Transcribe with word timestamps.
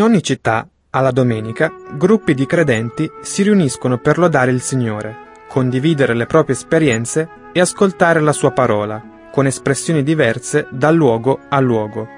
In 0.00 0.06
ogni 0.06 0.22
città, 0.22 0.66
alla 0.92 1.10
domenica, 1.10 1.70
gruppi 1.92 2.32
di 2.32 2.46
credenti 2.46 3.06
si 3.20 3.42
riuniscono 3.42 3.98
per 3.98 4.16
lodare 4.16 4.50
il 4.50 4.62
Signore, 4.62 5.14
condividere 5.46 6.14
le 6.14 6.24
proprie 6.24 6.56
esperienze 6.56 7.28
e 7.52 7.60
ascoltare 7.60 8.18
la 8.20 8.32
sua 8.32 8.50
parola, 8.50 9.28
con 9.30 9.44
espressioni 9.44 10.02
diverse 10.02 10.66
da 10.70 10.90
luogo 10.90 11.40
a 11.50 11.60
luogo. 11.60 12.08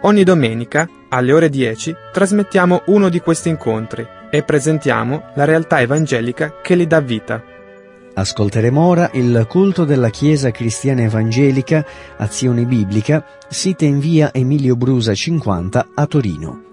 Ogni 0.00 0.24
domenica, 0.24 0.88
alle 1.10 1.32
ore 1.32 1.50
10, 1.50 1.94
trasmettiamo 2.12 2.82
uno 2.86 3.08
di 3.08 3.20
questi 3.20 3.48
incontri 3.48 4.04
e 4.28 4.42
presentiamo 4.42 5.30
la 5.34 5.44
realtà 5.44 5.80
evangelica 5.80 6.56
che 6.62 6.74
li 6.74 6.88
dà 6.88 6.98
vita. 6.98 7.40
Ascolteremo 8.12 8.84
ora 8.84 9.08
il 9.12 9.46
culto 9.48 9.84
della 9.84 10.10
Chiesa 10.10 10.50
Cristiana 10.50 11.02
Evangelica 11.02 11.86
Azione 12.16 12.64
Biblica, 12.64 13.24
sita 13.48 13.84
in 13.84 14.00
via 14.00 14.34
Emilio 14.34 14.74
Brusa 14.74 15.14
50 15.14 15.90
a 15.94 16.06
Torino. 16.06 16.72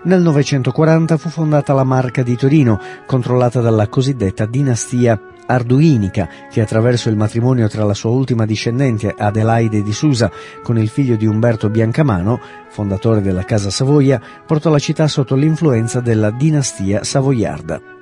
Nel 0.00 0.22
940 0.22 1.16
fu 1.16 1.28
fondata 1.28 1.72
la 1.72 1.82
Marca 1.82 2.22
di 2.22 2.36
Torino, 2.36 2.80
controllata 3.04 3.60
dalla 3.60 3.88
cosiddetta 3.88 4.46
dinastia 4.46 5.20
arduinica, 5.44 6.28
che 6.50 6.60
attraverso 6.60 7.08
il 7.08 7.16
matrimonio 7.16 7.66
tra 7.66 7.84
la 7.84 7.94
sua 7.94 8.10
ultima 8.10 8.46
discendente 8.46 9.12
Adelaide 9.16 9.82
di 9.82 9.92
Susa 9.92 10.30
con 10.62 10.78
il 10.78 10.88
figlio 10.88 11.16
di 11.16 11.26
Umberto 11.26 11.68
Biancamano, 11.68 12.40
fondatore 12.68 13.20
della 13.20 13.44
Casa 13.44 13.70
Savoia, 13.70 14.20
portò 14.46 14.70
la 14.70 14.78
città 14.78 15.08
sotto 15.08 15.34
l'influenza 15.34 15.98
della 16.00 16.30
dinastia 16.30 17.02
savoiarda. 17.02 17.97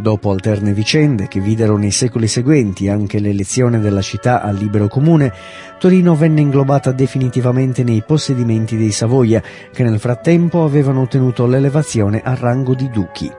Dopo 0.00 0.30
alterne 0.30 0.72
vicende 0.72 1.28
che 1.28 1.40
videro 1.40 1.76
nei 1.76 1.90
secoli 1.90 2.26
seguenti 2.26 2.88
anche 2.88 3.18
l'elezione 3.18 3.80
della 3.80 4.00
città 4.00 4.40
al 4.40 4.56
libero 4.56 4.88
comune, 4.88 5.30
Torino 5.78 6.14
venne 6.14 6.40
inglobata 6.40 6.90
definitivamente 6.90 7.82
nei 7.84 8.02
possedimenti 8.02 8.78
dei 8.78 8.92
Savoia, 8.92 9.42
che 9.70 9.82
nel 9.82 9.98
frattempo 9.98 10.64
avevano 10.64 11.02
ottenuto 11.02 11.44
l'elevazione 11.44 12.22
al 12.24 12.36
rango 12.36 12.74
di 12.74 12.88
duchi. 12.88 13.30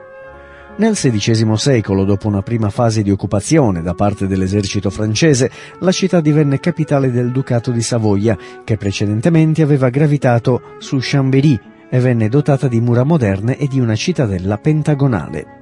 Nel 0.76 0.94
XVI 0.94 1.56
secolo, 1.56 2.04
dopo 2.04 2.28
una 2.28 2.42
prima 2.42 2.70
fase 2.70 3.02
di 3.02 3.10
occupazione 3.10 3.82
da 3.82 3.94
parte 3.94 4.28
dell'esercito 4.28 4.88
francese, 4.88 5.50
la 5.80 5.90
città 5.90 6.20
divenne 6.20 6.60
capitale 6.60 7.10
del 7.10 7.32
Ducato 7.32 7.72
di 7.72 7.82
Savoia, 7.82 8.38
che 8.62 8.76
precedentemente 8.76 9.62
aveva 9.62 9.88
gravitato 9.88 10.76
su 10.78 10.98
Chambéry 11.00 11.58
e 11.90 11.98
venne 11.98 12.28
dotata 12.28 12.68
di 12.68 12.80
mura 12.80 13.02
moderne 13.02 13.58
e 13.58 13.66
di 13.66 13.80
una 13.80 13.96
cittadella 13.96 14.58
pentagonale. 14.58 15.61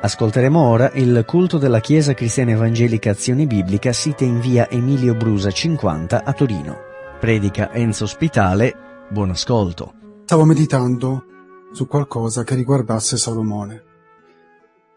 Ascolteremo 0.00 0.60
ora 0.60 0.92
il 0.92 1.24
culto 1.26 1.58
della 1.58 1.80
Chiesa 1.80 2.14
Cristiana 2.14 2.52
Evangelica 2.52 3.10
Azione 3.10 3.48
Biblica 3.48 3.92
sita 3.92 4.22
in 4.22 4.38
via 4.38 4.70
Emilio 4.70 5.16
Brusa 5.16 5.50
50 5.50 6.22
a 6.22 6.32
Torino. 6.32 6.76
Predica 7.18 7.72
Enzo 7.72 8.06
Spitale, 8.06 9.08
buon 9.10 9.30
ascolto. 9.30 9.94
Stavo 10.22 10.44
meditando 10.44 11.24
su 11.72 11.88
qualcosa 11.88 12.44
che 12.44 12.54
riguardasse 12.54 13.16
Salomone, 13.16 13.82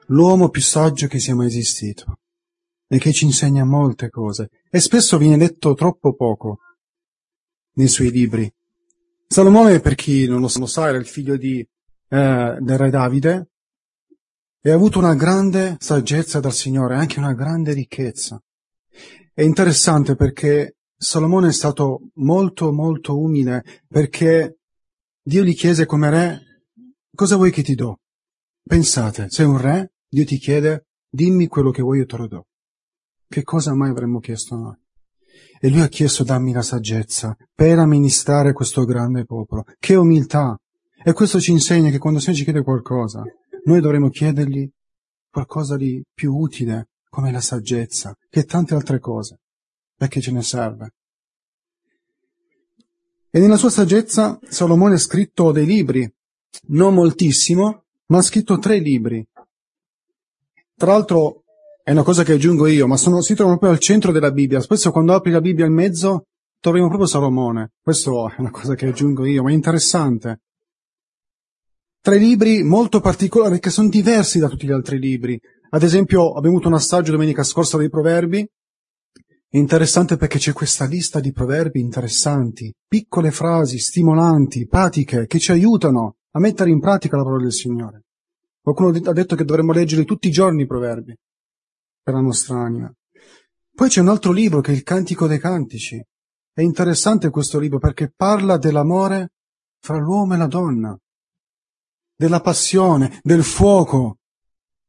l'uomo 0.07 0.49
più 0.49 0.61
saggio 0.61 1.07
che 1.07 1.17
sia 1.17 1.33
mai 1.33 1.47
esistito 1.47 2.19
e 2.87 2.99
che 2.99 3.11
ci 3.11 3.25
insegna 3.25 3.65
molte 3.65 4.11
cose 4.11 4.49
e 4.69 4.79
spesso 4.79 5.17
viene 5.17 5.37
detto 5.37 5.73
troppo 5.73 6.13
poco 6.13 6.59
nei 7.73 7.87
suoi 7.87 8.11
libri. 8.11 8.53
Salomone, 9.27 9.79
per 9.79 9.95
chi 9.95 10.27
non 10.27 10.41
lo 10.41 10.47
sa, 10.47 10.89
era 10.89 10.99
il 10.99 11.07
figlio 11.07 11.37
di, 11.37 11.59
eh, 11.59 12.57
del 12.59 12.77
re 12.77 12.89
Davide, 12.91 13.50
e 14.61 14.69
ha 14.69 14.75
avuto 14.75 14.99
una 14.99 15.15
grande 15.15 15.75
saggezza 15.79 16.39
dal 16.39 16.53
Signore, 16.53 16.95
anche 16.95 17.17
una 17.17 17.33
grande 17.33 17.73
ricchezza. 17.73 18.41
È 19.33 19.41
interessante 19.41 20.15
perché 20.15 20.75
Salomone 20.95 21.47
è 21.47 21.51
stato 21.51 22.09
molto 22.15 22.71
molto 22.71 23.17
umile 23.19 23.63
perché 23.87 24.59
Dio 25.23 25.43
gli 25.43 25.55
chiese 25.55 25.87
come 25.87 26.09
re, 26.11 26.41
cosa 27.15 27.37
vuoi 27.37 27.49
che 27.49 27.63
ti 27.63 27.73
do? 27.73 28.01
Pensate, 28.63 29.29
sei 29.29 29.47
un 29.47 29.57
re, 29.57 29.93
Dio 30.07 30.25
ti 30.25 30.37
chiede, 30.37 30.85
dimmi 31.09 31.47
quello 31.47 31.71
che 31.71 31.81
vuoi 31.81 31.99
io 31.99 32.05
te 32.05 32.17
lo 32.17 32.27
do. 32.27 32.45
Che 33.27 33.43
cosa 33.43 33.73
mai 33.73 33.89
avremmo 33.89 34.19
chiesto 34.19 34.55
noi? 34.55 34.75
E 35.59 35.69
lui 35.69 35.81
ha 35.81 35.87
chiesto 35.87 36.23
dammi 36.23 36.51
la 36.51 36.61
saggezza 36.61 37.35
per 37.53 37.79
amministrare 37.79 38.53
questo 38.53 38.83
grande 38.85 39.25
popolo. 39.25 39.63
Che 39.79 39.95
umiltà! 39.95 40.55
E 41.03 41.13
questo 41.13 41.39
ci 41.39 41.51
insegna 41.51 41.89
che 41.89 41.97
quando 41.97 42.19
il 42.19 42.23
Signore 42.25 42.43
ci 42.43 42.51
chiede 42.51 42.63
qualcosa, 42.63 43.23
noi 43.65 43.81
dovremmo 43.81 44.09
chiedergli 44.09 44.69
qualcosa 45.29 45.77
di 45.77 46.03
più 46.13 46.35
utile, 46.35 46.89
come 47.09 47.31
la 47.31 47.41
saggezza, 47.41 48.15
che 48.29 48.45
tante 48.45 48.73
altre 48.73 48.99
cose, 48.99 49.39
perché 49.95 50.21
ce 50.21 50.31
ne 50.31 50.41
serve. 50.41 50.93
E 53.29 53.39
nella 53.39 53.57
sua 53.57 53.69
saggezza 53.69 54.39
Salomone 54.43 54.95
ha 54.95 54.99
scritto 54.99 55.51
dei 55.51 55.65
libri, 55.65 56.11
non 56.67 56.93
moltissimo, 56.93 57.85
ma 58.07 58.17
ha 58.17 58.21
scritto 58.21 58.59
tre 58.59 58.79
libri. 58.79 59.25
Tra 60.75 60.91
l'altro 60.91 61.43
è 61.83 61.91
una 61.91 62.03
cosa 62.03 62.23
che 62.23 62.33
aggiungo 62.33 62.67
io, 62.67 62.87
ma 62.87 62.97
sono, 62.97 63.21
si 63.21 63.35
trovano 63.35 63.57
proprio 63.57 63.77
al 63.77 63.83
centro 63.83 64.11
della 64.11 64.31
Bibbia. 64.31 64.59
Spesso 64.59 64.91
quando 64.91 65.13
apri 65.13 65.31
la 65.31 65.41
Bibbia 65.41 65.65
in 65.65 65.73
mezzo 65.73 66.25
troviamo 66.59 66.87
proprio 66.87 67.07
Salomone. 67.07 67.71
Questo 67.81 68.29
è 68.29 68.35
una 68.37 68.51
cosa 68.51 68.75
che 68.75 68.87
aggiungo 68.87 69.25
io, 69.25 69.43
ma 69.43 69.51
è 69.51 69.53
interessante. 69.53 70.41
Tre 72.03 72.17
libri 72.17 72.63
molto 72.63 72.99
particolari 72.99 73.59
che 73.59 73.69
sono 73.69 73.87
diversi 73.87 74.39
da 74.39 74.47
tutti 74.47 74.65
gli 74.65 74.71
altri 74.71 74.97
libri. 74.97 75.39
Ad 75.69 75.83
esempio, 75.83 76.29
abbiamo 76.33 76.55
avuto 76.55 76.67
un 76.67 76.73
assaggio 76.73 77.11
domenica 77.11 77.43
scorsa 77.43 77.77
dei 77.77 77.91
proverbi. 77.91 78.43
Interessante 79.49 80.17
perché 80.17 80.39
c'è 80.39 80.51
questa 80.51 80.85
lista 80.85 81.19
di 81.19 81.31
proverbi 81.31 81.79
interessanti, 81.79 82.73
piccole 82.87 83.29
frasi 83.29 83.77
stimolanti, 83.77 84.65
pratiche, 84.65 85.27
che 85.27 85.37
ci 85.37 85.51
aiutano 85.51 86.15
a 86.31 86.39
mettere 86.39 86.71
in 86.71 86.79
pratica 86.79 87.17
la 87.17 87.23
parola 87.23 87.43
del 87.43 87.53
Signore. 87.53 88.05
Qualcuno 88.59 88.89
ha 88.89 89.13
detto 89.13 89.35
che 89.35 89.45
dovremmo 89.45 89.71
leggere 89.71 90.03
tutti 90.03 90.27
i 90.27 90.31
giorni 90.31 90.63
i 90.63 90.67
proverbi 90.67 91.15
per 92.01 92.15
la 92.15 92.21
nostra 92.21 92.59
anima. 92.61 92.91
Poi 93.75 93.89
c'è 93.89 94.01
un 94.01 94.07
altro 94.07 94.31
libro 94.31 94.59
che 94.59 94.71
è 94.71 94.73
il 94.73 94.81
Cantico 94.81 95.27
dei 95.27 95.37
Cantici. 95.37 96.03
È 96.51 96.61
interessante 96.61 97.29
questo 97.29 97.59
libro 97.59 97.77
perché 97.77 98.11
parla 98.11 98.57
dell'amore 98.57 99.33
fra 99.79 99.97
l'uomo 99.97 100.33
e 100.33 100.37
la 100.37 100.47
donna 100.47 100.97
della 102.21 102.39
passione, 102.39 103.19
del 103.23 103.43
fuoco 103.43 104.17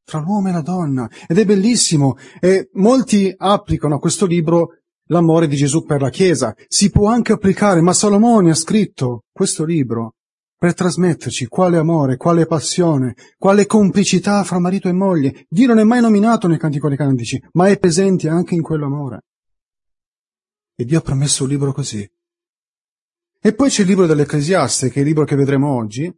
tra 0.05 0.19
l'uomo 0.19 0.51
e 0.51 0.53
la 0.53 0.61
donna. 0.61 1.09
Ed 1.27 1.39
è 1.39 1.47
bellissimo. 1.47 2.19
E 2.39 2.69
molti 2.75 3.35
applicano 3.35 3.95
a 3.95 3.99
questo 3.99 4.27
libro 4.27 4.81
l'amore 5.07 5.49
di 5.49 5.57
Gesù 5.57 5.83
per 5.83 6.03
la 6.03 6.11
Chiesa. 6.11 6.55
Si 6.69 6.91
può 6.91 7.09
anche 7.09 7.33
applicare, 7.33 7.81
ma 7.81 7.95
Salomone 7.95 8.51
ha 8.51 8.55
scritto 8.55 9.25
questo 9.33 9.65
libro 9.65 10.17
per 10.59 10.75
trasmetterci 10.75 11.47
quale 11.47 11.79
amore, 11.79 12.19
quale 12.19 12.45
passione, 12.45 13.17
quale 13.39 13.65
complicità 13.65 14.45
fra 14.45 14.59
marito 14.59 14.91
e 14.91 14.93
moglie. 14.93 15.47
Dio 15.49 15.69
non 15.69 15.79
è 15.79 15.85
mai 15.85 16.03
nominato 16.03 16.49
nei 16.49 16.59
Cantico 16.59 16.89
dei 16.89 16.99
Cantici, 16.99 17.43
ma 17.53 17.69
è 17.69 17.79
presente 17.79 18.29
anche 18.29 18.55
in 18.55 18.61
quell'amore. 18.63 19.23
E 20.77 20.85
Dio 20.85 20.99
ha 20.99 21.03
promesso 21.03 21.45
un 21.45 21.49
libro 21.49 21.73
così. 21.73 22.07
E 23.41 23.55
poi 23.55 23.71
c'è 23.71 23.81
il 23.81 23.89
libro 23.89 24.07
dell'Ecclesiaste, 24.07 24.91
che 24.91 24.97
è 24.97 25.01
il 25.01 25.07
libro 25.07 25.25
che 25.25 25.35
vedremo 25.35 25.75
oggi, 25.75 26.13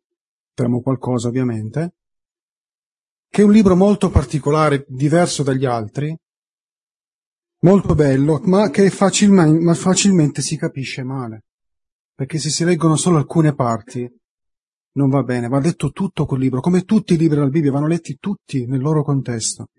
Tremo 0.54 0.80
qualcosa 0.80 1.26
ovviamente, 1.26 1.94
che 3.28 3.42
è 3.42 3.44
un 3.44 3.50
libro 3.50 3.74
molto 3.74 4.08
particolare, 4.08 4.84
diverso 4.86 5.42
dagli 5.42 5.64
altri, 5.64 6.16
molto 7.62 7.96
bello, 7.96 8.40
ma 8.44 8.70
che 8.70 8.88
facilmente, 8.90 9.64
ma 9.64 9.74
facilmente 9.74 10.42
si 10.42 10.56
capisce 10.56 11.02
male, 11.02 11.42
perché 12.14 12.38
se 12.38 12.50
si 12.50 12.64
leggono 12.64 12.94
solo 12.94 13.16
alcune 13.16 13.52
parti 13.52 14.08
non 14.92 15.10
va 15.10 15.24
bene, 15.24 15.48
va 15.48 15.58
letto 15.58 15.90
tutto 15.90 16.24
quel 16.24 16.40
libro, 16.40 16.60
come 16.60 16.84
tutti 16.84 17.14
i 17.14 17.18
libri 17.18 17.38
della 17.38 17.50
Bibbia, 17.50 17.72
vanno 17.72 17.88
letti 17.88 18.18
tutti 18.20 18.64
nel 18.66 18.80
loro 18.80 19.02
contesto. 19.02 19.70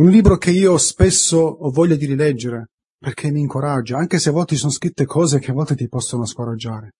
Un 0.00 0.10
libro 0.10 0.36
che 0.36 0.50
io 0.50 0.76
spesso 0.76 1.38
ho 1.38 1.70
voglia 1.70 1.96
di 1.96 2.04
rileggere, 2.04 2.72
perché 2.98 3.30
mi 3.30 3.40
incoraggia, 3.40 3.96
anche 3.96 4.18
se 4.18 4.28
a 4.28 4.32
volte 4.32 4.56
sono 4.56 4.70
scritte 4.70 5.06
cose 5.06 5.38
che 5.38 5.50
a 5.50 5.54
volte 5.54 5.74
ti 5.74 5.88
possono 5.88 6.26
scoraggiare. 6.26 6.92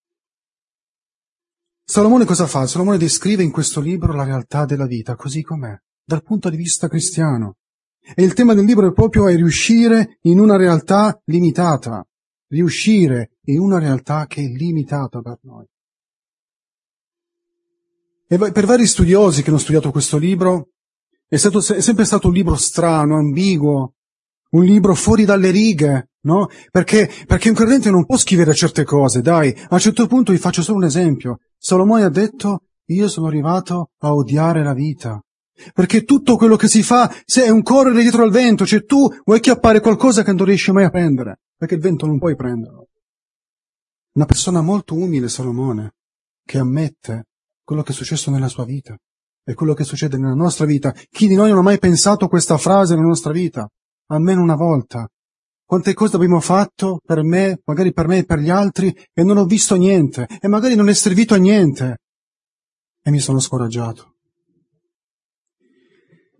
Salomone 1.91 2.23
cosa 2.23 2.47
fa? 2.47 2.67
Salomone 2.67 2.97
descrive 2.97 3.43
in 3.43 3.51
questo 3.51 3.81
libro 3.81 4.13
la 4.13 4.23
realtà 4.23 4.63
della 4.63 4.85
vita 4.85 5.17
così 5.17 5.41
com'è, 5.41 5.77
dal 6.05 6.23
punto 6.23 6.49
di 6.49 6.55
vista 6.55 6.87
cristiano. 6.87 7.57
E 8.15 8.23
il 8.23 8.31
tema 8.31 8.53
del 8.53 8.63
libro 8.63 8.87
è 8.87 8.93
proprio 8.93 9.27
è 9.27 9.35
riuscire 9.35 10.17
in 10.21 10.39
una 10.39 10.55
realtà 10.55 11.21
limitata, 11.25 12.01
riuscire 12.47 13.31
in 13.47 13.59
una 13.59 13.77
realtà 13.77 14.25
che 14.25 14.41
è 14.41 14.47
limitata 14.47 15.19
per 15.19 15.39
noi. 15.41 15.65
E 18.25 18.37
per 18.37 18.65
vari 18.65 18.87
studiosi 18.87 19.43
che 19.43 19.49
hanno 19.49 19.59
studiato 19.59 19.91
questo 19.91 20.17
libro, 20.17 20.69
è, 21.27 21.35
stato, 21.35 21.57
è 21.57 21.81
sempre 21.81 22.05
stato 22.05 22.29
un 22.29 22.33
libro 22.33 22.55
strano, 22.55 23.17
ambiguo, 23.17 23.95
un 24.51 24.63
libro 24.63 24.95
fuori 24.95 25.25
dalle 25.25 25.51
righe, 25.51 26.11
no? 26.21 26.47
Perché, 26.71 27.11
perché 27.27 27.49
un 27.49 27.55
credente 27.55 27.91
non 27.91 28.05
può 28.05 28.15
scrivere 28.15 28.53
certe 28.53 28.85
cose, 28.85 29.19
dai. 29.19 29.53
A 29.67 29.73
un 29.73 29.79
certo 29.79 30.07
punto 30.07 30.31
vi 30.31 30.37
faccio 30.37 30.61
solo 30.61 30.77
un 30.77 30.85
esempio. 30.85 31.39
Salomone 31.63 32.05
ha 32.05 32.09
detto, 32.09 32.63
io 32.85 33.07
sono 33.07 33.27
arrivato 33.27 33.91
a 33.99 34.15
odiare 34.15 34.63
la 34.63 34.73
vita. 34.73 35.21
Perché 35.75 36.05
tutto 36.05 36.35
quello 36.35 36.55
che 36.55 36.67
si 36.67 36.81
fa 36.81 37.13
se 37.23 37.43
è 37.43 37.49
un 37.49 37.61
correre 37.61 38.01
dietro 38.01 38.23
al 38.23 38.31
vento, 38.31 38.65
cioè 38.65 38.83
tu 38.83 39.07
vuoi 39.23 39.39
chiappare 39.39 39.79
qualcosa 39.79 40.23
che 40.23 40.33
non 40.33 40.43
riesci 40.43 40.71
mai 40.71 40.85
a 40.85 40.89
prendere, 40.89 41.41
perché 41.55 41.75
il 41.75 41.81
vento 41.81 42.07
non 42.07 42.17
puoi 42.17 42.35
prenderlo. 42.35 42.87
Una 44.13 44.25
persona 44.25 44.61
molto 44.61 44.95
umile, 44.95 45.29
Salomone, 45.29 45.91
che 46.43 46.57
ammette 46.57 47.27
quello 47.63 47.83
che 47.83 47.91
è 47.91 47.95
successo 47.95 48.31
nella 48.31 48.47
sua 48.47 48.65
vita 48.65 48.97
e 49.43 49.53
quello 49.53 49.75
che 49.75 49.83
succede 49.83 50.17
nella 50.17 50.33
nostra 50.33 50.65
vita. 50.65 50.91
Chi 51.11 51.27
di 51.27 51.35
noi 51.35 51.49
non 51.49 51.59
ha 51.59 51.61
mai 51.61 51.77
pensato 51.77 52.27
questa 52.27 52.57
frase 52.57 52.95
nella 52.95 53.07
nostra 53.07 53.31
vita? 53.31 53.69
Almeno 54.07 54.41
una 54.41 54.55
volta. 54.55 55.07
Quante 55.71 55.93
cose 55.93 56.17
abbiamo 56.17 56.41
fatto 56.41 56.99
per 57.01 57.23
me, 57.23 57.61
magari 57.63 57.93
per 57.93 58.05
me 58.05 58.17
e 58.17 58.25
per 58.25 58.39
gli 58.39 58.49
altri, 58.49 58.93
e 59.13 59.23
non 59.23 59.37
ho 59.37 59.45
visto 59.45 59.75
niente, 59.75 60.27
e 60.41 60.49
magari 60.49 60.75
non 60.75 60.89
è 60.89 60.93
servito 60.93 61.33
a 61.33 61.37
niente. 61.37 61.99
E 63.01 63.09
mi 63.09 63.19
sono 63.19 63.39
scoraggiato. 63.39 64.17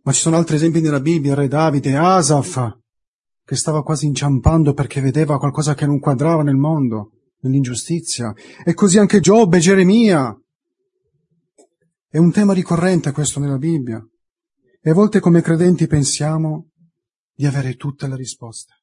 Ma 0.02 0.12
ci 0.12 0.20
sono 0.20 0.36
altri 0.36 0.58
esempi 0.58 0.82
nella 0.82 1.00
Bibbia, 1.00 1.34
Re 1.34 1.48
Davide, 1.48 1.96
Asaf, 1.96 2.78
che 3.46 3.56
stava 3.56 3.84
quasi 3.84 4.06
inciampando 4.06 4.74
perché 4.74 5.00
vedeva 5.00 5.40
qualcosa 5.40 5.76
che 5.76 5.86
non 5.86 6.00
quadrava 6.00 6.44
nel 6.44 6.58
mondo, 6.58 7.12
nell'ingiustizia. 7.40 8.36
E 8.66 8.74
così 8.74 8.98
anche 8.98 9.22
Giobbe, 9.22 9.60
Geremia, 9.60 10.38
È 12.10 12.18
un 12.18 12.34
tema 12.34 12.52
ricorrente 12.52 13.14
questo 13.14 13.40
nella 13.40 13.58
Bibbia. 13.58 14.06
E 14.82 14.90
a 14.90 14.94
volte 14.94 15.22
come 15.22 15.42
credenti 15.42 15.88
pensiamo 15.88 16.72
di 17.34 17.46
avere 17.46 17.76
tutte 17.76 18.10
le 18.10 18.18
risposte. 18.18 18.80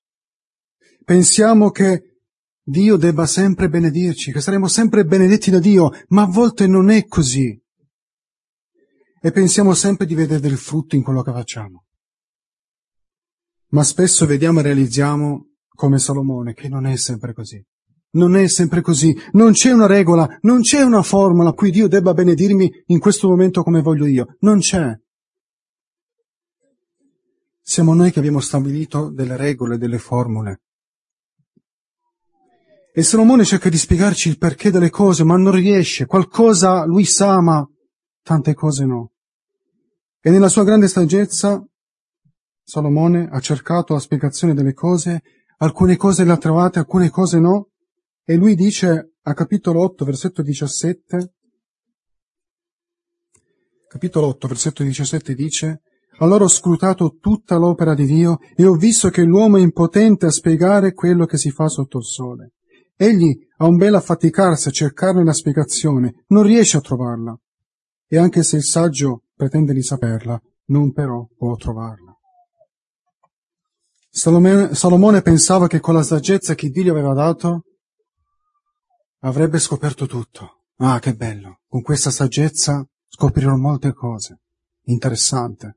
Pensiamo 1.08 1.70
che 1.70 2.18
Dio 2.62 2.96
debba 2.98 3.24
sempre 3.24 3.70
benedirci, 3.70 4.30
che 4.30 4.42
saremo 4.42 4.68
sempre 4.68 5.06
benedetti 5.06 5.50
da 5.50 5.58
Dio, 5.58 5.90
ma 6.08 6.24
a 6.24 6.26
volte 6.26 6.66
non 6.66 6.90
è 6.90 7.06
così. 7.06 7.58
E 9.18 9.30
pensiamo 9.30 9.72
sempre 9.72 10.04
di 10.04 10.14
vedere 10.14 10.38
del 10.38 10.58
frutto 10.58 10.96
in 10.96 11.02
quello 11.02 11.22
che 11.22 11.32
facciamo. 11.32 11.86
Ma 13.68 13.84
spesso 13.84 14.26
vediamo 14.26 14.60
e 14.60 14.64
realizziamo, 14.64 15.46
come 15.66 15.98
Salomone, 15.98 16.52
che 16.52 16.68
non 16.68 16.84
è 16.84 16.94
sempre 16.96 17.32
così. 17.32 17.64
Non 18.10 18.36
è 18.36 18.46
sempre 18.46 18.82
così. 18.82 19.16
Non 19.32 19.52
c'è 19.52 19.72
una 19.72 19.86
regola, 19.86 20.28
non 20.42 20.60
c'è 20.60 20.82
una 20.82 21.00
formula 21.00 21.48
a 21.48 21.54
cui 21.54 21.70
Dio 21.70 21.88
debba 21.88 22.12
benedirmi 22.12 22.82
in 22.88 22.98
questo 22.98 23.28
momento 23.28 23.62
come 23.62 23.80
voglio 23.80 24.04
io. 24.04 24.36
Non 24.40 24.58
c'è. 24.58 24.94
Siamo 27.62 27.94
noi 27.94 28.12
che 28.12 28.18
abbiamo 28.18 28.40
stabilito 28.40 29.10
delle 29.10 29.38
regole, 29.38 29.78
delle 29.78 29.98
formule. 29.98 30.64
E 32.98 33.04
Salomone 33.04 33.44
cerca 33.44 33.68
di 33.68 33.78
spiegarci 33.78 34.28
il 34.28 34.38
perché 34.38 34.72
delle 34.72 34.90
cose, 34.90 35.22
ma 35.22 35.36
non 35.36 35.52
riesce. 35.52 36.04
Qualcosa 36.04 36.84
lui 36.84 37.04
sa, 37.04 37.40
ma 37.40 37.64
tante 38.24 38.54
cose 38.54 38.86
no. 38.86 39.12
E 40.20 40.30
nella 40.30 40.48
sua 40.48 40.64
grande 40.64 40.88
saggezza 40.88 41.64
Salomone 42.64 43.28
ha 43.30 43.38
cercato 43.38 43.92
la 43.92 44.00
spiegazione 44.00 44.52
delle 44.52 44.72
cose, 44.72 45.22
alcune 45.58 45.96
cose 45.96 46.24
le 46.24 46.32
ha 46.32 46.38
trovate, 46.38 46.80
alcune 46.80 47.08
cose 47.08 47.38
no, 47.38 47.68
e 48.24 48.34
lui 48.34 48.56
dice 48.56 49.12
a 49.22 49.32
capitolo 49.32 49.80
8, 49.82 50.04
versetto 50.04 50.42
17, 50.42 51.34
capitolo 53.86 54.26
8, 54.26 54.48
versetto 54.48 54.82
17 54.82 55.34
dice, 55.34 55.82
allora 56.18 56.42
ho 56.42 56.48
scrutato 56.48 57.18
tutta 57.20 57.58
l'opera 57.58 57.94
di 57.94 58.06
Dio 58.06 58.38
e 58.56 58.66
ho 58.66 58.74
visto 58.74 59.08
che 59.08 59.22
l'uomo 59.22 59.56
è 59.56 59.60
impotente 59.60 60.26
a 60.26 60.32
spiegare 60.32 60.94
quello 60.94 61.26
che 61.26 61.38
si 61.38 61.52
fa 61.52 61.68
sotto 61.68 61.98
il 61.98 62.04
sole. 62.04 62.54
Egli 63.00 63.38
ha 63.58 63.64
un 63.64 63.76
bel 63.76 63.94
affaticarsi 63.94 64.66
a 64.66 64.72
cercarne 64.72 65.22
la 65.22 65.32
spiegazione, 65.32 66.24
non 66.28 66.42
riesce 66.42 66.78
a 66.78 66.80
trovarla. 66.80 67.38
E 68.08 68.18
anche 68.18 68.42
se 68.42 68.56
il 68.56 68.64
saggio 68.64 69.22
pretende 69.36 69.72
di 69.72 69.82
saperla, 69.82 70.40
non 70.66 70.92
però 70.92 71.24
può 71.36 71.54
trovarla. 71.54 72.12
Salomone, 74.10 74.74
Salomone 74.74 75.22
pensava 75.22 75.68
che 75.68 75.78
con 75.78 75.94
la 75.94 76.02
saggezza 76.02 76.56
che 76.56 76.70
Dio 76.70 76.82
gli 76.82 76.88
aveva 76.88 77.14
dato 77.14 77.66
avrebbe 79.20 79.60
scoperto 79.60 80.06
tutto. 80.06 80.64
Ah, 80.78 80.98
che 80.98 81.14
bello! 81.14 81.60
Con 81.68 81.82
questa 81.82 82.10
saggezza 82.10 82.84
scoprirò 83.06 83.54
molte 83.54 83.92
cose. 83.92 84.40
Interessante. 84.86 85.76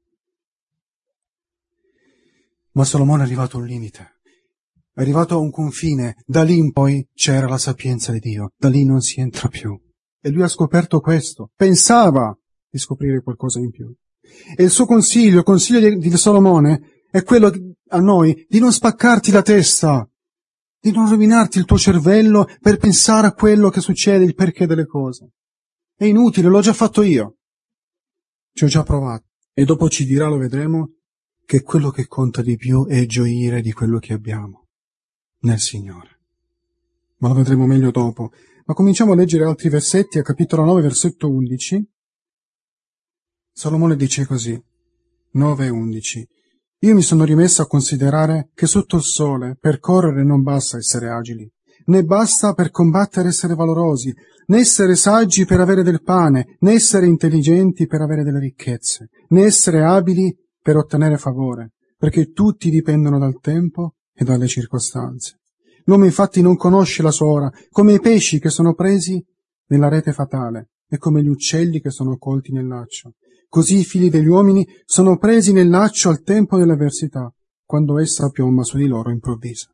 Ma 2.71 2.83
Salomone 2.83 3.21
è 3.21 3.25
arrivato 3.27 3.57
a 3.57 3.59
un 3.59 3.67
limite. 3.67 4.20
Arrivato 4.95 5.35
a 5.35 5.37
un 5.37 5.51
confine. 5.51 6.17
Da 6.25 6.43
lì 6.43 6.57
in 6.57 6.71
poi 6.71 7.07
c'era 7.13 7.47
la 7.47 7.57
sapienza 7.57 8.11
di 8.11 8.19
Dio. 8.19 8.51
Da 8.57 8.69
lì 8.69 8.83
non 8.83 8.99
si 9.01 9.21
entra 9.21 9.47
più. 9.47 9.79
E 10.19 10.29
lui 10.29 10.41
ha 10.43 10.47
scoperto 10.47 10.99
questo. 10.99 11.51
Pensava 11.55 12.37
di 12.69 12.77
scoprire 12.77 13.21
qualcosa 13.21 13.59
in 13.59 13.71
più. 13.71 13.93
E 14.55 14.63
il 14.63 14.69
suo 14.69 14.85
consiglio, 14.85 15.39
il 15.39 15.43
consiglio 15.43 15.95
di 15.95 16.17
Salomone, 16.17 17.03
è 17.09 17.23
quello 17.23 17.51
a 17.89 17.99
noi 17.99 18.45
di 18.47 18.59
non 18.59 18.71
spaccarti 18.71 19.31
la 19.31 19.41
testa, 19.41 20.07
di 20.79 20.91
non 20.91 21.09
rovinarti 21.09 21.57
il 21.57 21.65
tuo 21.65 21.77
cervello 21.77 22.47
per 22.59 22.77
pensare 22.77 23.27
a 23.27 23.33
quello 23.33 23.69
che 23.69 23.81
succede, 23.81 24.23
il 24.23 24.35
perché 24.35 24.65
delle 24.65 24.85
cose. 24.85 25.31
È 25.95 26.05
inutile, 26.05 26.49
l'ho 26.49 26.61
già 26.61 26.73
fatto 26.73 27.01
io. 27.01 27.37
Ci 28.53 28.65
ho 28.65 28.67
già 28.67 28.83
provato. 28.83 29.25
E 29.53 29.65
dopo 29.65 29.89
ci 29.89 30.05
dirà, 30.05 30.27
lo 30.27 30.37
vedremo, 30.37 30.95
che 31.45 31.61
quello 31.61 31.89
che 31.89 32.07
conta 32.07 32.41
di 32.41 32.55
più 32.55 32.85
è 32.87 33.05
gioire 33.05 33.61
di 33.61 33.73
quello 33.73 33.99
che 33.99 34.13
abbiamo 34.13 34.60
nel 35.41 35.59
Signore. 35.59 36.19
Ma 37.17 37.27
lo 37.27 37.35
vedremo 37.35 37.65
meglio 37.65 37.91
dopo. 37.91 38.31
Ma 38.65 38.73
cominciamo 38.73 39.13
a 39.13 39.15
leggere 39.15 39.45
altri 39.45 39.69
versetti 39.69 40.17
a 40.17 40.23
capitolo 40.23 40.63
9, 40.65 40.81
versetto 40.81 41.29
11. 41.29 41.87
Salomone 43.53 43.95
dice 43.95 44.25
così, 44.25 44.59
9 45.31 45.65
e 45.65 45.69
11. 45.69 46.27
Io 46.79 46.95
mi 46.95 47.01
sono 47.01 47.23
rimesso 47.25 47.61
a 47.61 47.67
considerare 47.67 48.49
che 48.55 48.65
sotto 48.65 48.95
il 48.95 49.03
sole 49.03 49.55
per 49.59 49.79
correre 49.79 50.23
non 50.23 50.41
basta 50.41 50.77
essere 50.77 51.09
agili, 51.09 51.47
né 51.85 52.03
basta 52.03 52.53
per 52.53 52.71
combattere 52.71 53.27
essere 53.27 53.53
valorosi, 53.53 54.11
né 54.47 54.59
essere 54.59 54.95
saggi 54.95 55.45
per 55.45 55.59
avere 55.59 55.83
del 55.83 56.01
pane, 56.01 56.57
né 56.61 56.73
essere 56.73 57.05
intelligenti 57.05 57.85
per 57.85 58.01
avere 58.01 58.23
delle 58.23 58.39
ricchezze, 58.39 59.09
né 59.29 59.43
essere 59.43 59.83
abili 59.83 60.35
per 60.59 60.77
ottenere 60.77 61.17
favore, 61.17 61.73
perché 61.97 62.31
tutti 62.31 62.71
dipendono 62.71 63.19
dal 63.19 63.39
tempo 63.39 63.97
e 64.21 64.23
dalle 64.23 64.47
circostanze. 64.47 65.39
L'uomo 65.85 66.05
infatti 66.05 66.41
non 66.41 66.55
conosce 66.55 67.01
la 67.01 67.09
sua 67.09 67.25
ora, 67.25 67.51
come 67.71 67.93
i 67.93 67.99
pesci 67.99 68.39
che 68.39 68.51
sono 68.51 68.75
presi 68.75 69.23
nella 69.67 69.89
rete 69.89 70.13
fatale 70.13 70.69
e 70.87 70.97
come 70.97 71.23
gli 71.23 71.27
uccelli 71.27 71.81
che 71.81 71.89
sono 71.89 72.17
colti 72.17 72.51
nel 72.51 72.67
laccio. 72.67 73.15
Così 73.49 73.79
i 73.79 73.83
figli 73.83 74.11
degli 74.11 74.27
uomini 74.27 74.65
sono 74.85 75.17
presi 75.17 75.51
nel 75.51 75.69
laccio 75.69 76.09
al 76.09 76.21
tempo 76.21 76.57
dell'avversità, 76.57 77.33
quando 77.65 77.99
essa 77.99 78.29
piomba 78.29 78.63
su 78.63 78.77
di 78.77 78.85
loro 78.85 79.09
improvvisa. 79.09 79.73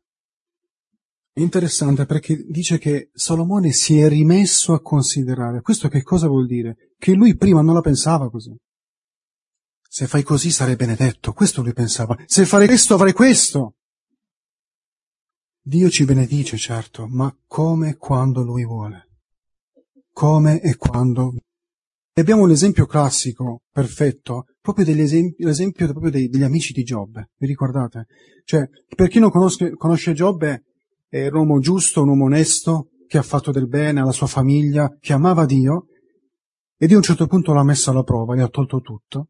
Interessante 1.34 2.06
perché 2.06 2.42
dice 2.48 2.78
che 2.78 3.10
Salomone 3.12 3.70
si 3.72 4.00
è 4.00 4.08
rimesso 4.08 4.72
a 4.72 4.80
considerare. 4.80 5.60
Questo 5.60 5.88
che 5.88 6.02
cosa 6.02 6.26
vuol 6.26 6.46
dire? 6.46 6.94
Che 6.96 7.12
lui 7.12 7.36
prima 7.36 7.60
non 7.60 7.74
la 7.74 7.80
pensava 7.80 8.30
così. 8.30 8.56
Se 9.90 10.06
fai 10.06 10.22
così 10.22 10.50
sarai 10.50 10.74
benedetto, 10.74 11.32
questo 11.32 11.62
lui 11.62 11.74
pensava. 11.74 12.16
Se 12.26 12.44
farei 12.46 12.66
questo 12.66 12.94
avrai 12.94 13.12
questo. 13.12 13.74
Dio 15.68 15.90
ci 15.90 16.06
benedice, 16.06 16.56
certo, 16.56 17.06
ma 17.06 17.30
come 17.46 17.90
e 17.90 17.96
quando 17.96 18.42
lui 18.42 18.64
vuole. 18.64 19.08
Come 20.10 20.62
e 20.62 20.76
quando 20.76 21.34
e 22.14 22.22
abbiamo 22.22 22.46
l'esempio 22.46 22.86
classico, 22.86 23.64
perfetto, 23.70 24.46
proprio 24.62 24.86
dell'esempio, 24.86 25.46
l'esempio 25.46 25.86
proprio 25.88 26.10
dei, 26.10 26.28
degli 26.28 26.42
amici 26.42 26.72
di 26.72 26.84
Giobbe. 26.84 27.32
Vi 27.36 27.46
ricordate? 27.46 28.06
Cioè, 28.44 28.66
per 28.96 29.08
chi 29.08 29.18
non 29.18 29.30
conosce, 29.30 29.72
conosce 29.76 30.14
Giobbe, 30.14 30.64
è 31.06 31.26
un 31.26 31.34
uomo 31.34 31.58
giusto, 31.60 32.00
un 32.00 32.08
uomo 32.08 32.24
onesto, 32.24 32.88
che 33.06 33.18
ha 33.18 33.22
fatto 33.22 33.52
del 33.52 33.68
bene 33.68 34.00
alla 34.00 34.12
sua 34.12 34.26
famiglia, 34.26 34.96
che 34.98 35.12
amava 35.12 35.44
Dio, 35.44 35.88
e 36.78 36.86
di 36.86 36.94
un 36.94 37.02
certo 37.02 37.26
punto 37.26 37.52
l'ha 37.52 37.62
messo 37.62 37.90
alla 37.90 38.04
prova, 38.04 38.34
gli 38.34 38.40
ha 38.40 38.48
tolto 38.48 38.80
tutto, 38.80 39.28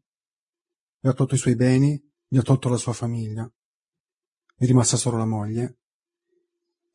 gli 1.01 1.09
ha 1.09 1.13
tolto 1.13 1.35
i 1.35 1.37
suoi 1.37 1.57
beni, 1.57 2.01
gli 2.29 2.37
ha 2.37 2.43
tolto 2.43 2.69
la 2.69 2.77
sua 2.77 2.93
famiglia, 2.93 3.47
è 4.55 4.65
rimasta 4.65 4.95
solo 4.95 5.17
la 5.17 5.27
moglie, 5.27 5.78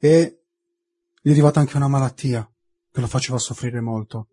e 0.04 0.42
gli 1.22 1.30
è 1.30 1.32
arrivata 1.32 1.60
anche 1.60 1.78
una 1.78 1.88
malattia 1.88 2.46
che 2.92 3.00
lo 3.00 3.06
faceva 3.06 3.38
soffrire 3.38 3.80
molto. 3.80 4.28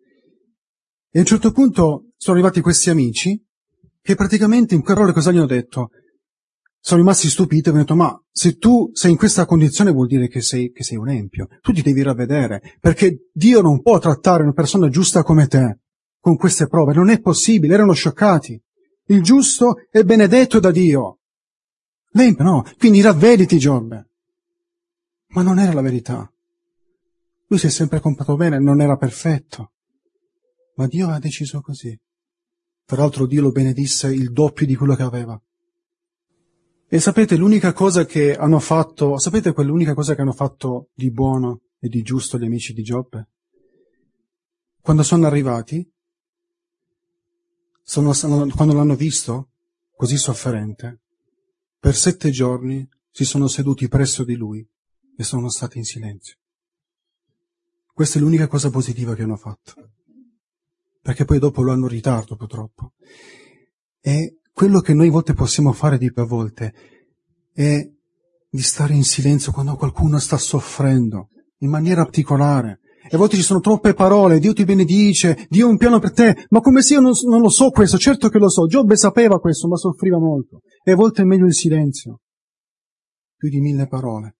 E 1.09 1.17
a 1.17 1.21
un 1.21 1.25
certo 1.25 1.53
punto 1.53 2.09
sono 2.17 2.35
arrivati 2.35 2.59
questi 2.59 2.89
amici 2.89 3.41
che 4.01 4.15
praticamente 4.15 4.75
in 4.75 4.81
quelle 4.81 4.95
parole 4.95 5.13
cosa 5.13 5.31
gli 5.31 5.37
hanno 5.37 5.45
detto? 5.45 5.91
Sono 6.77 6.99
rimasti 6.99 7.29
stupiti 7.29 7.69
e 7.69 7.71
hanno 7.71 7.81
detto, 7.81 7.95
ma 7.95 8.21
se 8.29 8.57
tu 8.57 8.89
sei 8.91 9.11
in 9.11 9.17
questa 9.17 9.45
condizione 9.45 9.91
vuol 9.91 10.07
dire 10.07 10.27
che 10.27 10.41
sei, 10.41 10.73
che 10.73 10.83
sei 10.83 10.97
un 10.97 11.07
empio. 11.07 11.47
Tu 11.61 11.71
ti 11.71 11.81
devi 11.81 12.01
ravvedere, 12.01 12.75
perché 12.81 13.29
Dio 13.31 13.61
non 13.61 13.81
può 13.81 13.97
trattare 13.97 14.43
una 14.43 14.51
persona 14.51 14.89
giusta 14.89 15.23
come 15.23 15.47
te 15.47 15.79
con 16.19 16.35
queste 16.35 16.67
prove. 16.67 16.93
Non 16.93 17.09
è 17.09 17.21
possibile, 17.21 17.75
erano 17.75 17.93
scioccati. 17.93 18.61
Il 19.05 19.21
giusto 19.23 19.75
è 19.89 20.03
benedetto 20.03 20.59
da 20.59 20.71
Dio. 20.71 21.19
L'empio 22.09 22.43
no, 22.43 22.65
quindi 22.77 22.99
ravvediti 22.99 23.57
Giobbe. 23.57 24.10
Ma 25.31 25.43
non 25.43 25.59
era 25.59 25.73
la 25.73 25.81
verità. 25.81 26.29
Lui 27.47 27.59
si 27.59 27.67
è 27.67 27.69
sempre 27.69 27.99
comportato 27.99 28.37
bene, 28.37 28.59
non 28.59 28.81
era 28.81 28.97
perfetto. 28.97 29.71
Ma 30.75 30.87
Dio 30.87 31.09
ha 31.09 31.19
deciso 31.19 31.61
così. 31.61 31.97
Tra 32.85 32.97
l'altro 32.97 33.25
Dio 33.25 33.41
lo 33.41 33.51
benedisse 33.51 34.13
il 34.13 34.31
doppio 34.31 34.65
di 34.65 34.75
quello 34.75 34.95
che 34.95 35.03
aveva. 35.03 35.41
E 36.87 36.99
sapete 36.99 37.37
l'unica 37.37 37.71
cosa 37.71 38.05
che 38.05 38.35
hanno 38.35 38.59
fatto, 38.59 39.17
sapete 39.17 39.53
quell'unica 39.53 39.93
cosa 39.93 40.13
che 40.13 40.21
hanno 40.21 40.33
fatto 40.33 40.89
di 40.93 41.09
buono 41.09 41.61
e 41.79 41.87
di 41.87 42.01
giusto 42.01 42.37
gli 42.37 42.43
amici 42.43 42.73
di 42.73 42.83
Giobbe? 42.83 43.29
Quando 44.81 45.03
sono 45.03 45.25
arrivati, 45.25 45.89
sono, 47.81 48.11
quando 48.53 48.73
l'hanno 48.73 48.95
visto 48.95 49.51
così 49.95 50.17
sofferente, 50.17 50.99
per 51.79 51.95
sette 51.95 52.29
giorni 52.29 52.85
si 53.09 53.23
sono 53.23 53.47
seduti 53.47 53.87
presso 53.87 54.25
di 54.25 54.35
lui 54.35 54.67
e 55.17 55.23
sono 55.23 55.49
stati 55.49 55.77
in 55.77 55.83
silenzio. 55.83 56.35
Questa 57.93 58.17
è 58.17 58.21
l'unica 58.21 58.47
cosa 58.47 58.69
positiva 58.69 59.13
che 59.15 59.23
hanno 59.23 59.37
fatto 59.37 59.91
perché 61.01 61.25
poi 61.25 61.39
dopo 61.39 61.63
lo 61.63 61.71
hanno 61.71 61.87
ritardo 61.87 62.35
purtroppo. 62.35 62.93
E 63.99 64.37
quello 64.53 64.79
che 64.81 64.93
noi 64.93 65.07
a 65.07 65.11
volte 65.11 65.33
possiamo 65.33 65.71
fare 65.71 65.97
di 65.97 66.11
più 66.11 66.21
a 66.21 66.25
volte 66.25 66.73
è 67.53 67.89
di 68.49 68.61
stare 68.61 68.93
in 68.93 69.03
silenzio 69.03 69.51
quando 69.51 69.75
qualcuno 69.75 70.19
sta 70.19 70.37
soffrendo, 70.37 71.29
in 71.59 71.69
maniera 71.69 72.03
particolare. 72.03 72.79
E 73.09 73.15
a 73.15 73.17
volte 73.17 73.35
ci 73.35 73.41
sono 73.41 73.59
troppe 73.59 73.95
parole, 73.95 74.39
Dio 74.39 74.53
ti 74.53 74.63
benedice, 74.63 75.47
Dio 75.49 75.65
ha 75.65 75.69
un 75.69 75.77
piano 75.77 75.99
per 75.99 76.11
te, 76.13 76.45
ma 76.49 76.59
come 76.59 76.83
se 76.83 76.93
io 76.93 76.99
non, 76.99 77.13
non 77.27 77.41
lo 77.41 77.49
so 77.49 77.71
questo, 77.71 77.97
certo 77.97 78.29
che 78.29 78.37
lo 78.37 78.49
so, 78.49 78.67
Giobbe 78.67 78.95
sapeva 78.95 79.39
questo, 79.39 79.67
ma 79.67 79.75
soffriva 79.75 80.19
molto. 80.19 80.61
E 80.83 80.91
a 80.91 80.95
volte 80.95 81.23
è 81.23 81.25
meglio 81.25 81.45
il 81.45 81.53
silenzio, 81.53 82.19
più 83.35 83.49
di 83.49 83.59
mille 83.59 83.87
parole. 83.87 84.35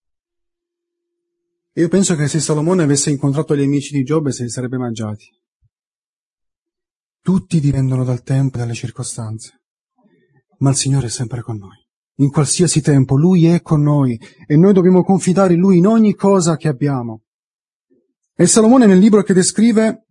Io 1.75 1.87
penso 1.87 2.15
che 2.15 2.27
se 2.27 2.41
Salomone 2.41 2.83
avesse 2.83 3.11
incontrato 3.11 3.55
gli 3.55 3.63
amici 3.63 3.93
di 3.93 4.03
Giobbe 4.03 4.33
se 4.33 4.43
li 4.43 4.49
sarebbe 4.49 4.77
mangiati. 4.77 5.25
Tutti 7.21 7.61
dipendono 7.61 8.03
dal 8.03 8.23
tempo 8.23 8.57
e 8.57 8.59
dalle 8.59 8.73
circostanze, 8.73 9.61
ma 10.57 10.71
il 10.71 10.75
Signore 10.75 11.07
è 11.07 11.09
sempre 11.09 11.41
con 11.41 11.57
noi. 11.57 11.77
In 12.15 12.29
qualsiasi 12.29 12.81
tempo 12.81 13.15
Lui 13.15 13.45
è 13.45 13.61
con 13.61 13.81
noi 13.81 14.19
e 14.45 14.57
noi 14.57 14.73
dobbiamo 14.73 15.03
confidare 15.03 15.53
in 15.53 15.61
Lui 15.61 15.77
in 15.77 15.87
ogni 15.87 16.13
cosa 16.13 16.57
che 16.57 16.67
abbiamo. 16.67 17.23
E 18.35 18.47
Salomone 18.47 18.85
nel 18.85 18.99
libro 18.99 19.23
che 19.23 19.33
descrive, 19.33 20.07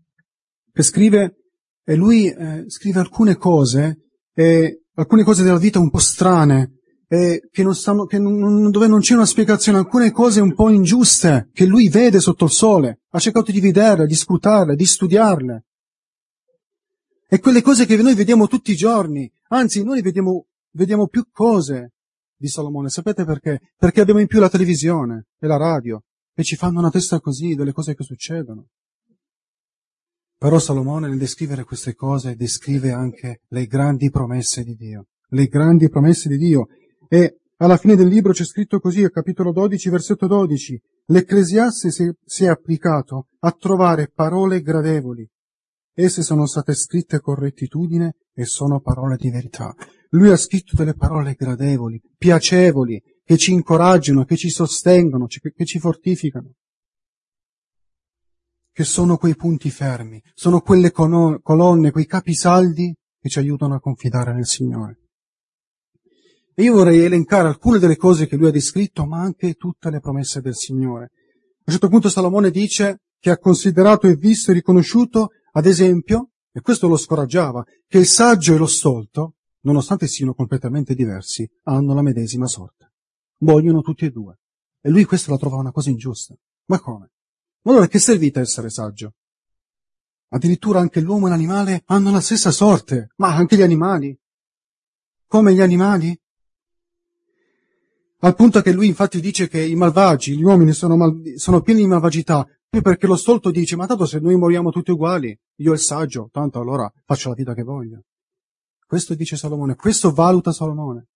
che 0.73 0.83
scrive, 0.83 1.41
e 1.85 1.95
lui 1.95 2.29
eh, 2.29 2.65
scrive 2.69 3.01
alcune 3.01 3.37
cose, 3.37 4.13
e 4.33 4.85
alcune 4.95 5.25
cose 5.25 5.43
della 5.43 5.59
vita 5.59 5.79
un 5.79 5.91
po' 5.91 5.99
strane, 5.99 6.80
e 7.13 7.49
che 7.51 7.65
non 7.65 7.75
stanno, 7.75 8.05
che 8.05 8.21
non, 8.21 8.71
dove 8.71 8.87
non 8.87 9.01
c'è 9.01 9.15
una 9.15 9.27
spiegazione, 9.27 9.79
alcune 9.79 10.13
cose 10.13 10.41
un 10.41 10.55
po' 10.55 10.69
ingiuste, 10.69 11.51
che 11.53 11.67
lui 11.67 11.89
vede 11.89 12.21
sotto 12.21 12.45
il 12.45 12.53
sole, 12.53 13.01
ha 13.09 13.19
cercato 13.19 13.51
di 13.51 13.59
vederle, 13.59 14.07
di 14.07 14.15
scrutarle, 14.15 14.77
di 14.77 14.87
studiarle. 14.87 15.65
E 17.27 17.41
quelle 17.41 17.63
cose 17.63 17.85
che 17.85 17.97
noi 17.97 18.15
vediamo 18.15 18.47
tutti 18.47 18.71
i 18.71 18.77
giorni, 18.77 19.29
anzi 19.49 19.83
noi 19.83 20.03
vediamo, 20.03 20.47
vediamo 20.71 21.09
più 21.09 21.27
cose 21.33 21.95
di 22.37 22.47
Salomone, 22.47 22.89
sapete 22.91 23.25
perché? 23.25 23.73
Perché 23.77 24.01
abbiamo 24.01 24.21
in 24.21 24.29
più 24.29 24.39
la 24.39 24.49
televisione 24.49 25.27
e 25.41 25.49
la 25.49 25.57
radio, 25.57 26.05
e 26.33 26.45
ci 26.45 26.55
fanno 26.55 26.79
una 26.79 26.91
testa 26.91 27.19
così 27.19 27.57
delle 27.57 27.73
cose 27.73 27.97
che 27.97 28.05
succedono. 28.05 28.69
Però 30.39 30.61
Salomone 30.61 31.09
nel 31.09 31.19
descrivere 31.19 31.65
queste 31.65 31.97
cose 31.97 32.37
descrive 32.37 32.93
anche 32.93 33.41
le 33.49 33.67
grandi 33.67 34.11
promesse 34.11 34.63
di 34.63 34.77
Dio, 34.77 35.07
le 35.31 35.47
grandi 35.49 35.89
promesse 35.89 36.29
di 36.29 36.37
Dio. 36.37 36.69
E 37.13 37.41
alla 37.57 37.77
fine 37.77 37.97
del 37.97 38.07
libro 38.07 38.31
c'è 38.31 38.45
scritto 38.45 38.79
così, 38.79 39.03
al 39.03 39.11
capitolo 39.11 39.51
12, 39.51 39.91
versetto 39.91 40.29
12, 40.29 40.81
l'Ecclesiaste 41.07 41.91
si, 41.91 42.09
si 42.25 42.45
è 42.45 42.47
applicato 42.47 43.27
a 43.41 43.51
trovare 43.51 44.13
parole 44.15 44.61
gradevoli. 44.61 45.29
Esse 45.93 46.23
sono 46.23 46.47
state 46.47 46.73
scritte 46.73 47.19
con 47.19 47.35
rettitudine 47.35 48.15
e 48.33 48.45
sono 48.45 48.79
parole 48.79 49.17
di 49.17 49.29
verità. 49.29 49.75
Lui 50.11 50.31
ha 50.31 50.37
scritto 50.37 50.77
delle 50.77 50.95
parole 50.95 51.35
gradevoli, 51.35 52.01
piacevoli, 52.17 53.03
che 53.25 53.37
ci 53.37 53.53
incoraggiano, 53.53 54.25
che 54.25 54.37
ci 54.37 54.49
sostengono, 54.49 55.27
che 55.27 55.65
ci 55.65 55.81
fortificano, 55.81 56.53
che 58.71 58.85
sono 58.85 59.17
quei 59.17 59.35
punti 59.35 59.69
fermi, 59.71 60.23
sono 60.33 60.61
quelle 60.61 60.93
colonne, 60.93 61.91
quei 61.91 62.07
capisaldi 62.07 62.95
che 63.21 63.29
ci 63.29 63.41
aiutano 63.41 63.75
a 63.75 63.81
confidare 63.81 64.33
nel 64.33 64.47
Signore. 64.47 65.00
E 66.55 66.63
io 66.63 66.75
vorrei 66.75 67.01
elencare 67.01 67.49
alcune 67.49 67.79
delle 67.79 67.97
cose 67.97 68.27
che 68.27 68.37
lui 68.37 68.49
ha 68.49 68.53
descritto, 68.53 69.07
ma 69.07 69.21
anche 69.21 69.55
tutte 69.55 69.91
le 69.91 70.01
promesse 70.01 70.41
del 70.41 70.55
Signore. 70.55 71.05
A 71.05 71.65
un 71.67 71.73
certo 71.73 71.89
punto 71.89 72.09
Salomone 72.09 72.51
dice 72.51 73.01
che 73.19 73.31
ha 73.31 73.39
considerato 73.39 74.07
e 74.07 74.17
visto 74.17 74.51
e 74.51 74.55
riconosciuto, 74.55 75.31
ad 75.53 75.67
esempio, 75.67 76.31
e 76.53 76.61
questo 76.61 76.89
lo 76.89 76.97
scoraggiava, 76.97 77.65
che 77.87 77.99
il 77.99 78.07
saggio 78.07 78.55
e 78.55 78.59
lo 78.59 78.67
stolto, 78.67 79.35
nonostante 79.61 80.07
siano 80.07 80.35
completamente 80.35 80.95
diversi, 80.95 81.49
hanno 81.65 81.95
la 81.95 82.03
medesima 82.03 82.47
sorte 82.47 82.81
vogliono 83.41 83.81
tutti 83.81 84.05
e 84.05 84.11
due. 84.11 84.39
E 84.81 84.91
lui 84.91 85.05
questo 85.05 85.31
la 85.31 85.39
trova 85.39 85.57
una 85.57 85.73
cosa 85.73 85.91
ingiusta. 85.91 86.35
Ma 86.67 86.81
come? 86.81 87.11
Ma 87.63 87.73
allora 87.73 87.87
che 87.87 87.99
servita 87.99 88.41
essere 88.41 88.71
saggio? 88.71 89.15
Addirittura 90.29 90.81
anche 90.81 91.01
l'uomo 91.01 91.27
e 91.27 91.31
l'animale 91.31 91.83
hanno 91.87 92.11
la 92.11 92.21
stessa 92.21 92.51
sorte, 92.51 93.11
ma 93.17 93.35
anche 93.35 93.57
gli 93.57 93.63
animali. 93.63 94.17
Come 95.27 95.55
gli 95.55 95.61
animali? 95.61 96.19
Al 98.23 98.35
punto 98.35 98.61
che 98.61 98.73
lui 98.73 98.87
infatti 98.87 99.21
dice 99.21 99.49
che 99.49 99.65
i 99.65 99.75
malvagi, 99.75 100.37
gli 100.37 100.43
uomini 100.43 100.73
sono, 100.73 100.97
mal, 100.97 101.23
sono 101.37 101.63
pieni 101.63 101.81
di 101.81 101.87
malvagità, 101.87 102.47
perché 102.69 103.07
lo 103.07 103.17
stolto 103.17 103.51
dice, 103.51 103.77
ma 103.77 103.87
tanto 103.87 104.05
se 104.05 104.21
noi 104.21 104.37
moriamo 104.37 104.71
tutti 104.71 104.91
uguali, 104.91 105.37
io 105.57 105.73
il 105.73 105.79
saggio, 105.79 106.29
tanto 106.31 106.61
allora 106.61 106.91
faccio 107.05 107.31
la 107.31 107.35
vita 107.35 107.55
che 107.55 107.63
voglio. 107.63 108.05
Questo 108.87 109.15
dice 109.15 109.37
Salomone, 109.37 109.75
questo 109.75 110.13
valuta 110.13 110.53
Salomone. 110.53 111.07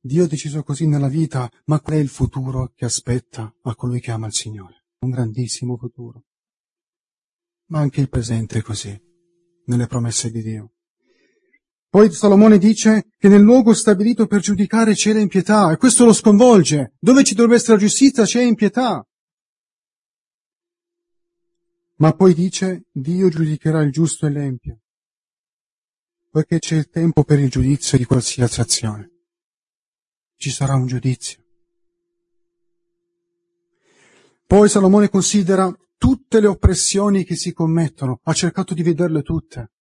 Dio 0.00 0.24
ha 0.24 0.26
deciso 0.26 0.62
così 0.62 0.86
nella 0.86 1.08
vita, 1.08 1.50
ma 1.66 1.80
qual 1.80 1.96
è 1.96 2.00
il 2.00 2.08
futuro 2.08 2.72
che 2.74 2.84
aspetta 2.84 3.54
a 3.62 3.74
colui 3.74 4.00
che 4.00 4.10
ama 4.10 4.26
il 4.26 4.34
Signore? 4.34 4.86
Un 5.00 5.10
grandissimo 5.10 5.76
futuro. 5.76 6.24
Ma 7.66 7.80
anche 7.80 8.00
il 8.00 8.08
presente 8.08 8.58
è 8.58 8.62
così, 8.62 8.98
nelle 9.66 9.86
promesse 9.86 10.30
di 10.30 10.42
Dio. 10.42 10.73
Poi 11.94 12.10
Salomone 12.10 12.58
dice 12.58 13.12
che 13.16 13.28
nel 13.28 13.40
luogo 13.40 13.72
stabilito 13.72 14.26
per 14.26 14.40
giudicare 14.40 14.94
c'è 14.94 15.12
l'impietà, 15.12 15.70
e 15.70 15.76
questo 15.76 16.04
lo 16.04 16.12
sconvolge. 16.12 16.94
Dove 16.98 17.22
ci 17.22 17.34
dovrebbe 17.34 17.54
essere 17.54 17.74
la 17.74 17.84
giustizia 17.84 18.24
c'è 18.24 18.42
impietà. 18.42 19.06
Ma 21.98 22.12
poi 22.14 22.34
dice 22.34 22.86
Dio 22.90 23.28
giudicherà 23.28 23.80
il 23.82 23.92
giusto 23.92 24.26
e 24.26 24.30
l'empio, 24.30 24.80
poiché 26.30 26.58
c'è 26.58 26.74
il 26.74 26.88
tempo 26.88 27.22
per 27.22 27.38
il 27.38 27.48
giudizio 27.48 27.96
di 27.96 28.04
qualsiasi 28.04 28.60
azione 28.60 29.10
ci 30.36 30.50
sarà 30.50 30.74
un 30.74 30.88
giudizio. 30.88 31.44
Poi 34.44 34.68
Salomone 34.68 35.08
considera 35.08 35.72
tutte 35.96 36.40
le 36.40 36.48
oppressioni 36.48 37.22
che 37.22 37.36
si 37.36 37.52
commettono, 37.52 38.18
ha 38.24 38.32
cercato 38.32 38.74
di 38.74 38.82
vederle 38.82 39.22
tutte. 39.22 39.73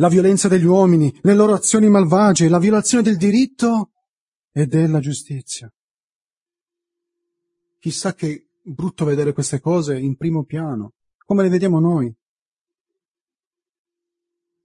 La 0.00 0.08
violenza 0.08 0.48
degli 0.48 0.64
uomini, 0.64 1.14
le 1.20 1.34
loro 1.34 1.52
azioni 1.52 1.90
malvagie, 1.90 2.48
la 2.48 2.58
violazione 2.58 3.02
del 3.02 3.18
diritto 3.18 3.92
e 4.50 4.66
della 4.66 4.98
giustizia. 4.98 5.70
Chissà 7.78 8.14
che 8.14 8.48
brutto 8.62 9.04
vedere 9.04 9.34
queste 9.34 9.60
cose 9.60 9.98
in 9.98 10.16
primo 10.16 10.44
piano, 10.44 10.94
come 11.18 11.42
le 11.42 11.50
vediamo 11.50 11.80
noi. 11.80 12.10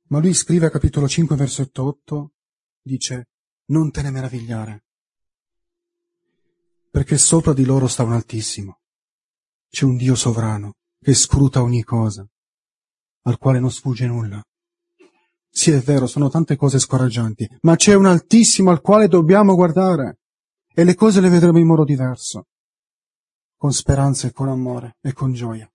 Ma 0.03 0.19
lui 0.19 0.33
scrive 0.33 0.67
a 0.67 0.69
capitolo 0.69 1.05
5, 1.05 1.35
versetto 1.35 1.83
8, 1.83 2.31
dice, 2.81 3.27
non 3.65 3.91
te 3.91 4.03
ne 4.03 4.11
meravigliare, 4.11 4.85
perché 6.89 7.17
sopra 7.17 7.51
di 7.51 7.65
loro 7.65 7.87
sta 7.87 8.03
un 8.03 8.13
Altissimo. 8.13 8.79
C'è 9.67 9.83
un 9.83 9.97
Dio 9.97 10.15
sovrano 10.15 10.75
che 11.01 11.13
scruta 11.13 11.61
ogni 11.61 11.83
cosa, 11.83 12.25
al 13.23 13.37
quale 13.37 13.59
non 13.59 13.69
sfugge 13.69 14.07
nulla. 14.07 14.41
Sì, 15.57 15.71
è 15.71 15.79
vero, 15.79 16.05
sono 16.05 16.27
tante 16.27 16.57
cose 16.57 16.79
scoraggianti, 16.79 17.49
ma 17.61 17.77
c'è 17.77 17.93
un 17.93 18.07
Altissimo 18.07 18.71
al 18.71 18.81
quale 18.81 19.07
dobbiamo 19.07 19.55
guardare 19.55 20.17
e 20.73 20.83
le 20.83 20.95
cose 20.95 21.21
le 21.21 21.29
vedremo 21.29 21.59
in 21.59 21.65
modo 21.65 21.85
diverso, 21.85 22.47
con 23.55 23.71
speranza 23.71 24.27
e 24.27 24.33
con 24.33 24.49
amore 24.49 24.97
e 25.01 25.13
con 25.13 25.31
gioia. 25.31 25.71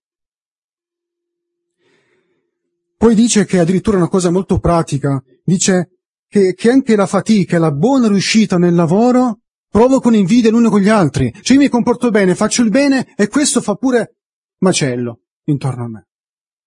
Poi 2.94 3.14
dice 3.14 3.46
che 3.46 3.58
addirittura 3.58 3.96
una 3.96 4.10
cosa 4.10 4.30
molto 4.30 4.58
pratica, 4.58 5.18
dice 5.42 6.00
che, 6.28 6.52
che 6.52 6.70
anche 6.70 6.94
la 6.94 7.06
fatica 7.06 7.56
e 7.56 7.58
la 7.58 7.72
buona 7.72 8.06
riuscita 8.06 8.58
nel 8.58 8.74
lavoro 8.74 9.40
provocano 9.66 10.14
invidia 10.14 10.50
l'uno 10.50 10.68
con 10.68 10.80
gli 10.80 10.90
altri. 10.90 11.32
Cioè 11.40 11.56
io 11.56 11.62
mi 11.62 11.70
comporto 11.70 12.10
bene, 12.10 12.34
faccio 12.34 12.62
il 12.62 12.68
bene 12.68 13.14
e 13.16 13.28
questo 13.28 13.62
fa 13.62 13.76
pure 13.76 14.16
macello 14.58 15.20
intorno 15.44 15.84
a 15.84 15.88
me. 15.88 16.08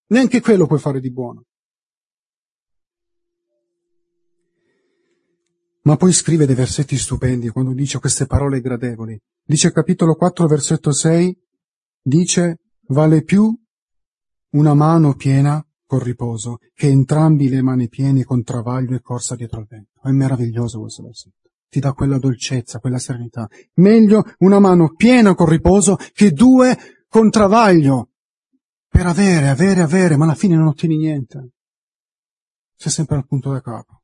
Neanche 0.08 0.41
quello 0.41 0.65
puoi 0.65 0.80
fare 0.80 0.99
di 0.99 1.12
buono. 1.12 1.43
Ma 5.84 5.98
poi 5.98 6.13
scrive 6.13 6.46
dei 6.46 6.56
versetti 6.56 6.98
stupendi 6.98 7.50
quando 7.50 7.74
dice 7.74 8.00
queste 8.00 8.26
parole 8.26 8.62
gradevoli. 8.62 9.19
Dice 9.43 9.72
capitolo 9.72 10.15
4 10.15 10.48
versetto 10.48 10.91
6, 10.91 11.38
dice 12.02 12.60
vale 12.88 13.24
più 13.24 13.54
una 14.52 14.74
mano 14.74 15.15
piena 15.15 15.65
col 15.86 16.02
riposo, 16.02 16.58
che 16.74 16.88
entrambi 16.88 17.50
le 17.50 17.62
mani 17.62 17.89
piene 17.89 18.24
con 18.24 18.43
travaglio 18.43 18.96
e 18.96 19.02
corsa 19.02 19.36
dietro 19.36 19.60
al 19.60 19.67
vento. 19.67 20.00
È 20.02 20.10
meraviglioso 20.12 20.80
questo 20.80 21.04
versetto. 21.04 21.50
Ti 21.69 21.80
dà 21.80 21.93
quella 21.93 22.17
dolcezza, 22.17 22.80
quella 22.80 23.00
serenità. 23.00 23.48
Meglio 23.76 24.24
una 24.39 24.60
mano 24.60 24.93
piena 24.96 25.36
col 25.36 25.50
riposo 25.50 25.98
che 26.13 26.32
due 26.32 26.78
con 27.08 27.30
travaglio. 27.30 28.10
Per 28.88 29.06
avere, 29.06 29.50
avere, 29.50 29.82
avere, 29.82 30.15
ma 30.17 30.26
alla 30.26 30.36
fine 30.36 30.56
non 30.56 30.67
ottieni 30.67 30.98
niente. 30.98 31.52
Sei 32.76 32.91
sempre 32.91 33.17
al 33.17 33.26
punto 33.26 33.52
da 33.52 33.60
capo. 33.60 34.03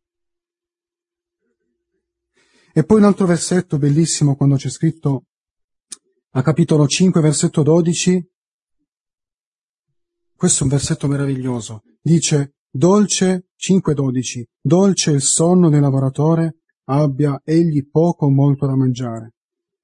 E 2.79 2.85
poi 2.85 2.99
un 2.99 3.03
altro 3.03 3.25
versetto 3.25 3.77
bellissimo 3.77 4.37
quando 4.37 4.55
c'è 4.55 4.69
scritto 4.69 5.25
a 6.29 6.41
capitolo 6.41 6.87
5, 6.87 7.19
versetto 7.19 7.61
12, 7.61 8.31
questo 10.33 10.59
è 10.61 10.63
un 10.63 10.69
versetto 10.69 11.09
meraviglioso. 11.09 11.83
Dice, 12.01 12.55
dolce, 12.69 13.49
5.12, 13.57 14.43
dolce 14.61 15.11
il 15.11 15.21
sonno 15.21 15.67
del 15.67 15.81
lavoratore, 15.81 16.59
abbia 16.85 17.41
egli 17.43 17.85
poco 17.85 18.27
o 18.27 18.29
molto 18.29 18.65
da 18.65 18.77
mangiare, 18.77 19.33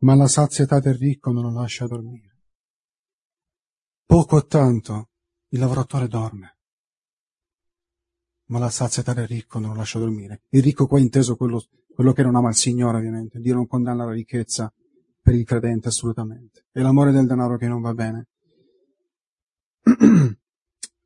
ma 0.03 0.15
la 0.15 0.29
sazietà 0.29 0.79
del 0.79 0.95
ricco 0.95 1.31
non 1.31 1.43
lo 1.43 1.51
lascia 1.51 1.87
dormire. 1.87 2.37
poco 4.05 4.37
o 4.37 4.45
tanto, 4.45 5.09
il 5.49 5.59
lavoratore 5.59 6.07
dorme. 6.07 6.59
Ma 8.45 8.59
la 8.59 8.69
sazietà 8.69 9.13
del 9.13 9.27
ricco 9.27 9.59
non 9.59 9.71
lo 9.71 9.75
lascia 9.75 9.99
dormire. 9.99 10.43
Il 10.51 10.63
ricco 10.63 10.87
qua 10.87 10.97
è 10.97 11.01
inteso 11.01 11.35
quello, 11.35 11.61
quello 11.95 12.11
che 12.11 12.23
non 12.23 12.35
ama 12.35 12.49
il 12.49 12.55
Signore, 12.55 12.97
ovviamente. 12.97 13.39
Dio 13.39 13.55
non 13.55 13.67
condanna 13.67 14.03
la 14.03 14.11
ricchezza 14.11 14.71
per 15.21 15.33
il 15.33 15.45
credente, 15.45 15.87
assolutamente. 15.87 16.65
È 16.69 16.81
l'amore 16.81 17.11
del 17.11 17.25
denaro 17.25 17.57
che 17.57 17.67
non 17.67 17.81
va 17.81 17.93
bene. 17.93 18.27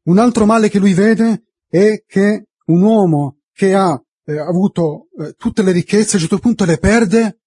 Un 0.02 0.18
altro 0.18 0.46
male 0.46 0.68
che 0.68 0.80
lui 0.80 0.94
vede 0.96 1.44
è 1.68 2.04
che 2.08 2.48
un 2.66 2.82
uomo 2.82 3.42
che 3.52 3.76
ha 3.76 4.02
eh, 4.24 4.40
avuto 4.40 5.10
eh, 5.20 5.34
tutte 5.34 5.62
le 5.62 5.72
ricchezze, 5.72 6.14
a 6.14 6.16
un 6.16 6.22
certo 6.22 6.40
punto 6.40 6.66
le 6.66 6.80
perde 6.80 7.42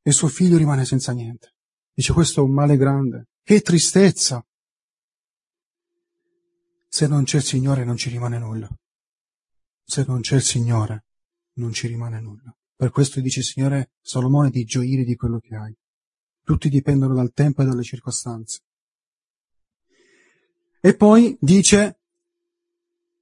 e 0.00 0.12
suo 0.12 0.28
figlio 0.28 0.56
rimane 0.56 0.86
senza 0.86 1.12
niente. 1.12 1.54
Dice 1.92 2.14
questo 2.14 2.40
è 2.40 2.44
un 2.44 2.52
male 2.52 2.78
grande. 2.78 3.28
Che 3.42 3.60
tristezza! 3.60 4.42
Se 6.88 7.06
non 7.06 7.24
c'è 7.24 7.36
il 7.36 7.42
Signore 7.42 7.84
non 7.84 7.96
ci 7.96 8.08
rimane 8.08 8.38
nulla. 8.38 8.68
Se 9.84 10.04
non 10.06 10.20
c'è 10.20 10.36
il 10.36 10.42
Signore 10.42 11.04
non 11.54 11.72
ci 11.72 11.86
rimane 11.86 12.20
nulla. 12.20 12.54
Per 12.76 12.90
questo 12.90 13.20
dice 13.20 13.40
il 13.40 13.46
Signore 13.46 13.92
Salomone 14.00 14.50
di 14.50 14.64
gioire 14.64 15.04
di 15.04 15.14
quello 15.14 15.38
che 15.38 15.54
hai. 15.54 15.74
Tutti 16.42 16.68
dipendono 16.68 17.14
dal 17.14 17.32
tempo 17.32 17.62
e 17.62 17.64
dalle 17.64 17.82
circostanze. 17.82 18.60
E 20.80 20.94
poi 20.94 21.36
dice 21.40 21.98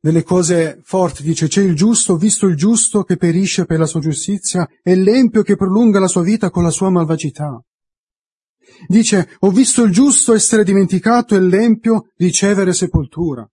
delle 0.00 0.24
cose 0.24 0.80
forti, 0.82 1.22
dice 1.22 1.46
c'è 1.46 1.62
il 1.62 1.76
giusto, 1.76 2.16
visto 2.16 2.46
il 2.46 2.56
giusto 2.56 3.04
che 3.04 3.16
perisce 3.16 3.66
per 3.66 3.78
la 3.78 3.86
sua 3.86 4.00
giustizia 4.00 4.68
e 4.82 4.96
l'empio 4.96 5.42
che 5.42 5.54
prolunga 5.54 6.00
la 6.00 6.08
sua 6.08 6.22
vita 6.22 6.50
con 6.50 6.64
la 6.64 6.70
sua 6.70 6.90
malvagità. 6.90 7.62
Dice 8.88 9.36
ho 9.40 9.50
visto 9.50 9.84
il 9.84 9.92
giusto 9.92 10.34
essere 10.34 10.64
dimenticato 10.64 11.36
e 11.36 11.40
l'empio 11.40 12.10
ricevere 12.16 12.72
sepoltura. 12.72 13.48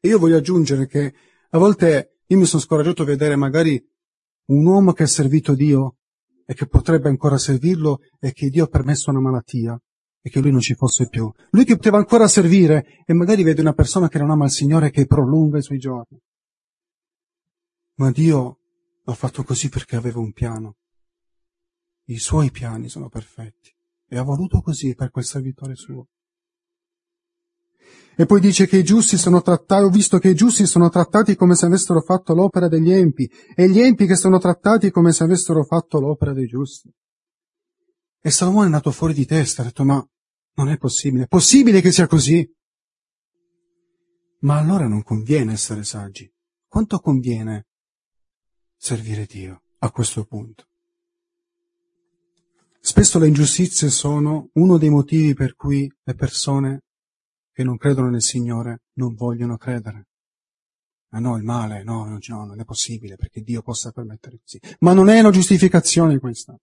E 0.00 0.08
io 0.08 0.18
voglio 0.18 0.36
aggiungere 0.36 0.86
che 0.86 1.14
a 1.50 1.58
volte 1.58 2.19
io 2.30 2.38
mi 2.38 2.44
sono 2.44 2.62
scoraggiato 2.62 3.02
a 3.02 3.06
vedere 3.06 3.34
magari 3.34 3.84
un 4.46 4.64
uomo 4.64 4.92
che 4.92 5.02
ha 5.02 5.08
servito 5.08 5.54
Dio 5.54 5.96
e 6.46 6.54
che 6.54 6.66
potrebbe 6.66 7.08
ancora 7.08 7.36
servirlo 7.36 8.02
e 8.20 8.32
che 8.32 8.50
Dio 8.50 8.64
ha 8.64 8.68
permesso 8.68 9.10
una 9.10 9.20
malattia 9.20 9.80
e 10.22 10.30
che 10.30 10.40
lui 10.40 10.52
non 10.52 10.60
ci 10.60 10.74
fosse 10.74 11.08
più. 11.08 11.28
Lui 11.50 11.64
che 11.64 11.74
poteva 11.74 11.98
ancora 11.98 12.28
servire 12.28 13.02
e 13.04 13.14
magari 13.14 13.42
vede 13.42 13.60
una 13.60 13.72
persona 13.72 14.08
che 14.08 14.18
non 14.18 14.30
ama 14.30 14.44
il 14.44 14.52
Signore 14.52 14.90
che 14.90 15.06
prolunga 15.06 15.58
i 15.58 15.62
suoi 15.62 15.78
giorni. 15.78 16.20
Ma 17.94 18.12
Dio 18.12 18.58
ha 19.04 19.14
fatto 19.14 19.42
così 19.42 19.68
perché 19.68 19.96
aveva 19.96 20.20
un 20.20 20.32
piano. 20.32 20.76
I 22.04 22.18
suoi 22.18 22.52
piani 22.52 22.88
sono 22.88 23.08
perfetti 23.08 23.74
e 24.06 24.16
ha 24.16 24.22
voluto 24.22 24.60
così 24.60 24.94
per 24.94 25.10
quel 25.10 25.24
servitore 25.24 25.74
suo. 25.74 26.06
E 28.16 28.26
poi 28.26 28.40
dice 28.40 28.66
che 28.66 28.76
i 28.76 28.84
giusti 28.84 29.16
sono 29.16 29.40
trattati, 29.40 29.84
ho 29.84 29.88
visto 29.88 30.18
che 30.18 30.28
i 30.28 30.34
giusti 30.34 30.66
sono 30.66 30.90
trattati 30.90 31.36
come 31.36 31.54
se 31.54 31.66
avessero 31.66 32.02
fatto 32.02 32.34
l'opera 32.34 32.68
degli 32.68 32.92
empi, 32.92 33.30
e 33.54 33.68
gli 33.68 33.80
empi 33.80 34.06
che 34.06 34.16
sono 34.16 34.38
trattati 34.38 34.90
come 34.90 35.12
se 35.12 35.24
avessero 35.24 35.64
fatto 35.64 36.00
l'opera 36.00 36.32
dei 36.32 36.46
giusti. 36.46 36.92
E 38.20 38.30
Salomone 38.30 38.66
è 38.66 38.70
nato 38.70 38.90
fuori 38.90 39.14
di 39.14 39.24
testa, 39.24 39.62
ha 39.62 39.64
detto, 39.64 39.84
ma 39.84 40.06
non 40.54 40.68
è 40.68 40.76
possibile, 40.76 41.24
è 41.24 41.28
possibile 41.28 41.80
che 41.80 41.92
sia 41.92 42.06
così? 42.06 42.46
Ma 44.40 44.58
allora 44.58 44.86
non 44.86 45.02
conviene 45.02 45.52
essere 45.52 45.84
saggi. 45.84 46.30
Quanto 46.68 46.98
conviene 46.98 47.68
servire 48.76 49.24
Dio 49.24 49.62
a 49.78 49.90
questo 49.90 50.24
punto? 50.24 50.66
Spesso 52.82 53.18
le 53.18 53.28
ingiustizie 53.28 53.88
sono 53.88 54.50
uno 54.54 54.78
dei 54.78 54.90
motivi 54.90 55.34
per 55.34 55.54
cui 55.54 55.90
le 56.02 56.14
persone 56.14 56.82
che 57.60 57.66
non 57.66 57.76
credono 57.76 58.08
nel 58.08 58.22
Signore 58.22 58.84
non 58.94 59.14
vogliono 59.14 59.58
credere. 59.58 60.06
Ma 61.10 61.18
no, 61.18 61.36
il 61.36 61.42
male, 61.42 61.82
no, 61.82 62.06
no, 62.06 62.18
no, 62.26 62.44
non 62.46 62.58
è 62.58 62.64
possibile 62.64 63.16
perché 63.16 63.42
Dio 63.42 63.60
possa 63.60 63.90
permettere 63.90 64.38
così. 64.40 64.58
Ma 64.78 64.94
non 64.94 65.10
è 65.10 65.20
una 65.20 65.30
giustificazione 65.30 66.18
questa. 66.18 66.58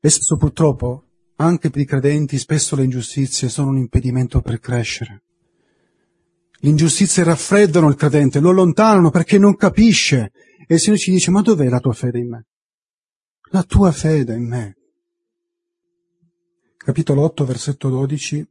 E 0.00 0.08
spesso 0.08 0.38
purtroppo, 0.38 1.04
anche 1.36 1.68
per 1.68 1.82
i 1.82 1.84
credenti, 1.84 2.38
spesso 2.38 2.76
le 2.76 2.84
ingiustizie 2.84 3.50
sono 3.50 3.68
un 3.68 3.76
impedimento 3.76 4.40
per 4.40 4.58
crescere. 4.58 5.24
Le 6.52 6.70
ingiustizie 6.70 7.24
raffreddano 7.24 7.88
il 7.88 7.96
credente, 7.96 8.40
lo 8.40 8.50
allontanano 8.50 9.10
perché 9.10 9.36
non 9.36 9.54
capisce. 9.54 10.32
E 10.66 10.74
il 10.76 10.80
Signore 10.80 11.00
ci 11.00 11.10
dice, 11.10 11.30
ma 11.30 11.42
dov'è 11.42 11.68
la 11.68 11.80
tua 11.80 11.92
fede 11.92 12.20
in 12.20 12.28
me? 12.30 12.46
La 13.50 13.64
tua 13.64 13.92
fede 13.92 14.34
in 14.34 14.48
me 14.48 14.76
capitolo 16.86 17.22
8, 17.22 17.44
versetto 17.44 17.88
12. 17.88 18.48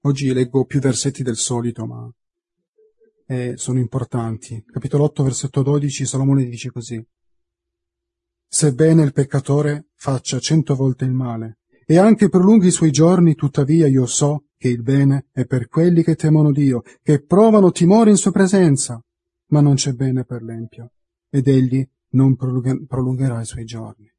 Oggi 0.00 0.32
leggo 0.32 0.64
più 0.64 0.80
versetti 0.80 1.22
del 1.22 1.36
solito, 1.36 1.86
ma 1.86 2.12
eh, 3.24 3.56
sono 3.56 3.78
importanti. 3.78 4.64
Capitolo 4.66 5.04
8, 5.04 5.22
versetto 5.22 5.62
12, 5.62 6.04
Salomone 6.04 6.44
dice 6.46 6.72
così. 6.72 7.00
Sebbene 8.48 9.04
il 9.04 9.12
peccatore 9.12 9.90
faccia 9.94 10.40
cento 10.40 10.74
volte 10.74 11.04
il 11.04 11.12
male, 11.12 11.58
e 11.86 11.98
anche 11.98 12.28
prolunghi 12.28 12.66
i 12.66 12.72
suoi 12.72 12.90
giorni, 12.90 13.36
tuttavia 13.36 13.86
io 13.86 14.06
so 14.06 14.46
che 14.56 14.66
il 14.66 14.82
bene 14.82 15.28
è 15.30 15.44
per 15.44 15.68
quelli 15.68 16.02
che 16.02 16.16
temono 16.16 16.50
Dio, 16.50 16.82
che 17.00 17.22
provano 17.22 17.70
timore 17.70 18.10
in 18.10 18.16
sua 18.16 18.32
presenza, 18.32 19.00
ma 19.50 19.60
non 19.60 19.76
c'è 19.76 19.92
bene 19.92 20.24
per 20.24 20.42
l'empio, 20.42 20.90
ed 21.30 21.46
egli 21.46 21.88
non 22.10 22.34
prolungherà 22.34 23.40
i 23.40 23.46
suoi 23.46 23.64
giorni. 23.64 24.12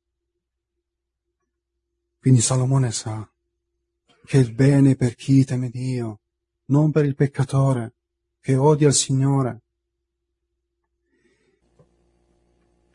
Quindi 2.22 2.40
Salomone 2.40 2.92
sa 2.92 3.30
che 4.30 4.38
il 4.38 4.54
bene 4.54 4.96
per 4.96 5.16
chi 5.16 5.44
teme 5.44 5.72
Dio, 5.72 6.20
non 6.66 6.92
per 6.92 7.04
il 7.04 7.16
peccatore 7.16 7.94
che 8.40 8.56
odia 8.56 8.88
il 8.88 8.94
Signore. 8.94 9.62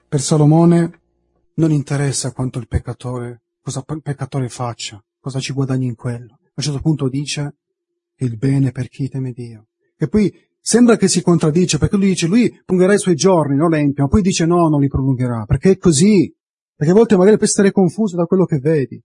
Per 0.07 0.21
Salomone 0.21 1.01
non 1.55 1.73
interessa 1.73 2.31
quanto 2.31 2.61
il 2.61 2.69
peccatore, 2.69 3.41
cosa 3.61 3.85
il 3.85 4.01
peccatore 4.01 4.49
faccia, 4.49 5.03
cosa 5.19 5.41
ci 5.41 5.53
guadagni 5.53 5.87
in 5.87 5.97
quello. 5.97 6.35
A 6.35 6.53
un 6.55 6.63
certo 6.63 6.79
punto 6.79 7.09
dice 7.09 7.57
il 8.19 8.37
bene 8.37 8.71
per 8.71 8.87
chi 8.87 9.09
teme 9.09 9.33
Dio. 9.33 9.67
E 9.97 10.07
poi 10.07 10.33
sembra 10.61 10.97
che 10.97 11.09
si 11.09 11.21
contraddice, 11.21 11.79
perché 11.79 11.97
lui 11.97 12.07
dice 12.07 12.29
lui 12.29 12.63
prolungherà 12.65 12.95
i 12.95 13.01
suoi 13.01 13.17
giorni, 13.17 13.57
no 13.57 13.69
l'empio, 13.69 14.05
ma 14.05 14.09
poi 14.09 14.23
dice 14.23 14.47
no, 14.47 14.69
non 14.69 14.81
li 14.81 14.87
prolungherà, 14.87 15.47
perché 15.47 15.73
è 15.73 15.79
così. 15.79 16.33
Perché 16.77 16.93
a 16.93 16.95
volte 16.95 17.17
magari 17.17 17.39
puoi 17.39 17.49
essere 17.49 17.73
confuso 17.73 18.15
da 18.15 18.27
quello 18.27 18.45
che 18.45 18.61
vedi. 18.61 19.03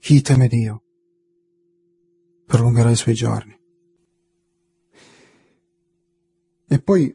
Chi 0.00 0.22
teme 0.22 0.48
Dio 0.48 0.82
prolungherà 2.46 2.90
i 2.90 2.96
suoi 2.96 3.14
giorni. 3.14 3.54
E 6.66 6.80
poi, 6.80 7.14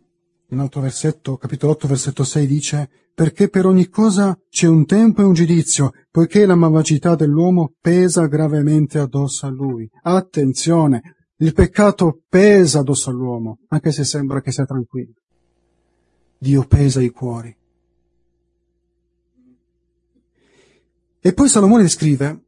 un 0.50 0.60
altro 0.60 0.82
versetto, 0.82 1.36
capitolo 1.36 1.72
8, 1.74 1.88
versetto 1.88 2.24
6 2.24 2.46
dice, 2.46 2.90
perché 3.16 3.50
per 3.50 3.66
ogni 3.66 3.90
cosa 3.90 4.40
c'è 4.50 4.68
un 4.68 4.86
tempo 4.86 5.22
e 5.22 5.26
un 5.26 5.34
giudizio, 5.34 5.94
poiché 6.12 6.46
la 6.46 6.56
malvagità 6.56 7.16
dell'uomo 7.16 7.74
pesa 7.82 8.28
gravemente 8.28 9.00
addosso 9.00 9.48
a 9.48 9.50
lui. 9.50 9.90
Attenzione, 10.04 11.16
il 11.38 11.54
peccato 11.54 12.22
pesa 12.30 12.80
addosso 12.80 13.10
all'uomo, 13.10 13.62
anche 13.70 13.92
se 13.92 14.04
sembra 14.04 14.42
che 14.42 14.52
sia 14.52 14.66
tranquillo. 14.66 15.16
Dio 16.38 16.66
pesa 16.66 17.02
i 17.02 17.10
cuori. 17.10 17.58
E 21.20 21.34
poi 21.34 21.50
Salomone 21.50 21.88
scrive, 21.88 22.45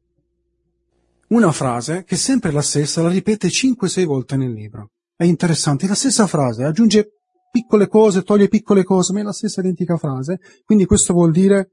una 1.30 1.52
frase 1.52 2.04
che 2.04 2.16
è 2.16 2.18
sempre 2.18 2.52
la 2.52 2.62
stessa, 2.62 3.02
la 3.02 3.10
ripete 3.10 3.48
5-6 3.48 4.06
volte 4.06 4.38
nel 4.38 4.54
libro. 4.54 4.92
È 5.16 5.24
interessante, 5.24 5.86
è 5.86 5.88
la 5.90 5.96
stessa 5.96 6.28
frase, 6.28 6.64
aggiunge 6.64 7.14
piccole 7.52 7.88
cose, 7.88 8.24
toglie 8.24 8.48
piccole 8.48 8.84
cose, 8.84 9.14
ma 9.14 9.20
è 9.20 9.24
la 9.24 9.34
stessa 9.34 9.62
identica 9.62 9.98
frase. 9.98 10.40
Quindi 10.64 10.86
questo 10.86 11.14
vuol 11.14 11.32
dire 11.32 11.72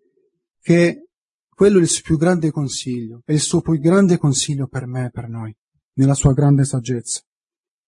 che 0.61 1.09
quello 1.49 1.79
è 1.79 1.83
il 1.83 1.89
suo 1.89 2.03
più 2.03 2.17
grande 2.17 2.51
consiglio, 2.51 3.23
è 3.25 3.33
il 3.33 3.41
suo 3.41 3.61
più 3.61 3.79
grande 3.79 4.19
consiglio 4.19 4.67
per 4.67 4.87
me 4.87 5.07
e 5.07 5.11
per 5.11 5.29
noi, 5.29 5.55
nella 5.95 6.15
sua 6.15 6.33
grande 6.33 6.65
saggezza. 6.65 7.21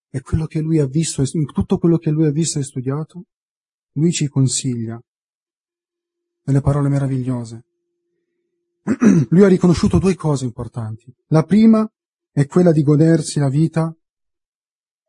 E 0.09 0.21
quello 0.21 0.47
che 0.47 0.61
lui 0.61 0.79
ha 0.79 0.87
visto, 0.87 1.23
tutto 1.53 1.79
quello 1.79 1.99
che 1.99 2.11
lui 2.11 2.27
ha 2.27 2.31
visto 2.31 2.59
e 2.59 2.63
studiato, 2.63 3.25
lui 3.93 4.13
ci 4.13 4.29
consiglia 4.29 5.01
delle 6.43 6.61
parole 6.61 6.89
meravigliose. 6.89 7.65
lui 9.31 9.43
ha 9.43 9.49
riconosciuto 9.49 9.99
due 9.99 10.15
cose 10.15 10.45
importanti. 10.45 11.13
La 11.29 11.43
prima 11.43 11.89
è 12.31 12.47
quella 12.47 12.73
di 12.73 12.83
godersi 12.83 13.39
la 13.39 13.49
vita, 13.49 13.95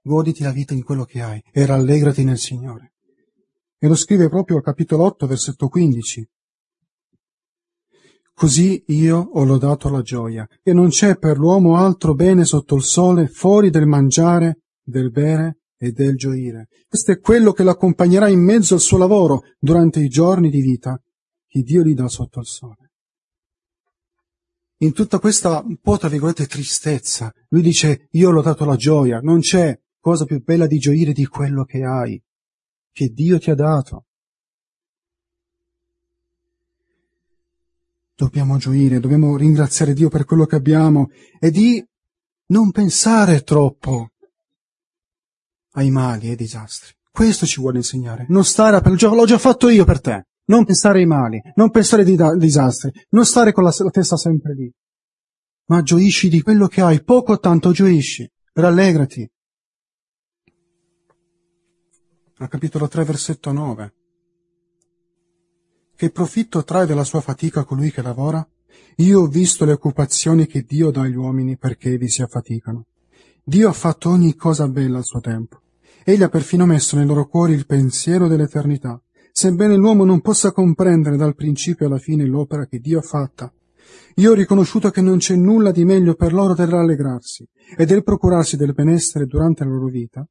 goditi 0.01 0.43
la 0.43 0.51
vita 0.51 0.73
in 0.73 0.83
quello 0.83 1.03
che 1.03 1.21
hai 1.21 1.41
e 1.51 1.65
rallegrati 1.65 2.23
nel 2.23 2.39
Signore. 2.39 2.93
E 3.77 3.87
lo 3.87 3.95
scrive 3.95 4.29
proprio 4.29 4.57
al 4.57 4.63
capitolo 4.63 5.03
8, 5.03 5.27
versetto 5.27 5.67
15. 5.67 6.29
Così 8.33 8.83
io 8.87 9.17
ho 9.17 9.43
lodato 9.43 9.89
la 9.89 10.01
gioia, 10.01 10.47
e 10.63 10.73
non 10.73 10.89
c'è 10.89 11.17
per 11.17 11.37
l'uomo 11.37 11.75
altro 11.75 12.13
bene 12.13 12.45
sotto 12.45 12.75
il 12.75 12.83
sole 12.83 13.27
fuori 13.27 13.69
del 13.69 13.87
mangiare, 13.87 14.61
del 14.81 15.11
bere 15.11 15.59
e 15.77 15.91
del 15.91 16.15
gioire. 16.15 16.67
Questo 16.87 17.11
è 17.11 17.19
quello 17.19 17.51
che 17.51 17.63
l'accompagnerà 17.63 18.27
in 18.27 18.43
mezzo 18.43 18.75
al 18.75 18.79
suo 18.79 18.97
lavoro 18.97 19.41
durante 19.59 19.99
i 19.99 20.07
giorni 20.07 20.49
di 20.49 20.61
vita 20.61 20.99
che 21.47 21.61
Dio 21.61 21.83
gli 21.83 21.93
dà 21.93 22.07
sotto 22.07 22.39
il 22.39 22.45
sole. 22.45 22.86
In 24.79 24.93
tutta 24.93 25.19
questa 25.19 25.61
un 25.61 25.77
po' 25.77 25.97
tra 25.97 26.09
virgolette 26.09 26.45
tristezza, 26.45 27.33
lui 27.49 27.61
dice 27.61 28.07
io 28.11 28.29
l'ho 28.29 28.41
dato 28.41 28.65
la 28.65 28.75
gioia, 28.75 29.19
non 29.19 29.39
c'è 29.39 29.79
cosa 29.99 30.25
più 30.25 30.41
bella 30.43 30.67
di 30.67 30.77
gioire 30.77 31.13
di 31.13 31.25
quello 31.25 31.63
che 31.65 31.83
hai, 31.83 32.21
che 32.91 33.09
Dio 33.09 33.39
ti 33.39 33.49
ha 33.49 33.55
dato. 33.55 34.05
Dobbiamo 38.15 38.57
gioire, 38.57 38.99
dobbiamo 38.99 39.37
ringraziare 39.37 39.93
Dio 39.93 40.09
per 40.09 40.25
quello 40.25 40.45
che 40.45 40.55
abbiamo 40.55 41.09
e 41.39 41.51
di 41.51 41.83
non 42.47 42.71
pensare 42.71 43.43
troppo 43.43 44.11
ai 45.73 45.91
mali 45.91 46.27
e 46.27 46.29
ai 46.31 46.35
disastri. 46.35 46.93
Questo 47.11 47.45
ci 47.45 47.59
vuole 47.59 47.77
insegnare. 47.77 48.25
Non 48.29 48.43
stare 48.43 48.75
a 48.75 48.81
per 48.81 48.93
l'ho 49.01 49.25
già 49.25 49.37
fatto 49.37 49.69
io 49.69 49.85
per 49.85 50.01
te. 50.01 50.27
Non 50.49 50.63
pensare 50.63 50.99
ai 50.99 51.05
mali, 51.05 51.41
non 51.55 51.71
pensare 51.71 52.03
ai 52.03 52.37
disastri, 52.37 52.91
non 53.09 53.25
stare 53.25 53.51
con 53.51 53.65
la, 53.65 53.71
testa 53.91 54.15
sempre 54.15 54.53
lì. 54.53 54.71
Ma 55.65 55.81
gioisci 55.81 56.29
di 56.29 56.41
quello 56.41 56.67
che 56.67 56.79
hai, 56.79 57.03
poco 57.03 57.33
o 57.33 57.39
tanto 57.39 57.71
gioisci, 57.71 58.29
rallegrati. 58.53 59.29
Al 62.37 62.47
capitolo 62.47 62.87
3, 62.87 63.03
versetto 63.03 63.51
9. 63.51 63.93
Che 65.97 66.11
profitto 66.11 66.63
trae 66.63 66.85
della 66.85 67.03
sua 67.03 67.19
fatica 67.19 67.65
colui 67.65 67.91
che 67.91 68.01
lavora? 68.01 68.47
Io 68.97 69.21
ho 69.21 69.27
visto 69.27 69.65
le 69.65 69.73
occupazioni 69.73 70.45
che 70.45 70.61
Dio 70.61 70.91
dà 70.91 71.01
agli 71.01 71.15
uomini 71.15 71.57
perché 71.57 71.97
vi 71.97 72.07
si 72.07 72.21
affaticano. 72.21 72.85
Dio 73.43 73.67
ha 73.67 73.73
fatto 73.73 74.09
ogni 74.09 74.33
cosa 74.35 74.69
bella 74.69 74.99
al 74.99 75.05
suo 75.05 75.19
tempo. 75.19 75.59
Egli 76.05 76.23
ha 76.23 76.29
perfino 76.29 76.65
messo 76.65 76.95
nei 76.95 77.05
loro 77.05 77.27
cuori 77.27 77.51
il 77.51 77.65
pensiero 77.65 78.29
dell'eternità 78.29 79.01
sebbene 79.37 79.75
l'uomo 79.75 80.03
non 80.03 80.21
possa 80.21 80.51
comprendere 80.51 81.15
dal 81.15 81.35
principio 81.35 81.85
alla 81.85 81.99
fine 81.99 82.25
l'opera 82.25 82.65
che 82.65 82.79
Dio 82.79 82.97
ha 82.97 83.03
fatta. 83.03 83.53
Io 84.15 84.31
ho 84.31 84.33
riconosciuto 84.33 84.89
che 84.89 84.99
non 85.01 85.19
c'è 85.19 85.35
nulla 85.35 85.69
di 85.69 85.85
meglio 85.85 86.15
per 86.15 86.33
loro 86.33 86.55
del 86.55 86.65
rallegrarsi 86.65 87.47
e 87.77 87.85
del 87.85 88.01
procurarsi 88.01 88.57
del 88.57 88.73
benessere 88.73 89.27
durante 89.27 89.63
la 89.63 89.69
loro 89.69 89.89
vita, 89.89 90.27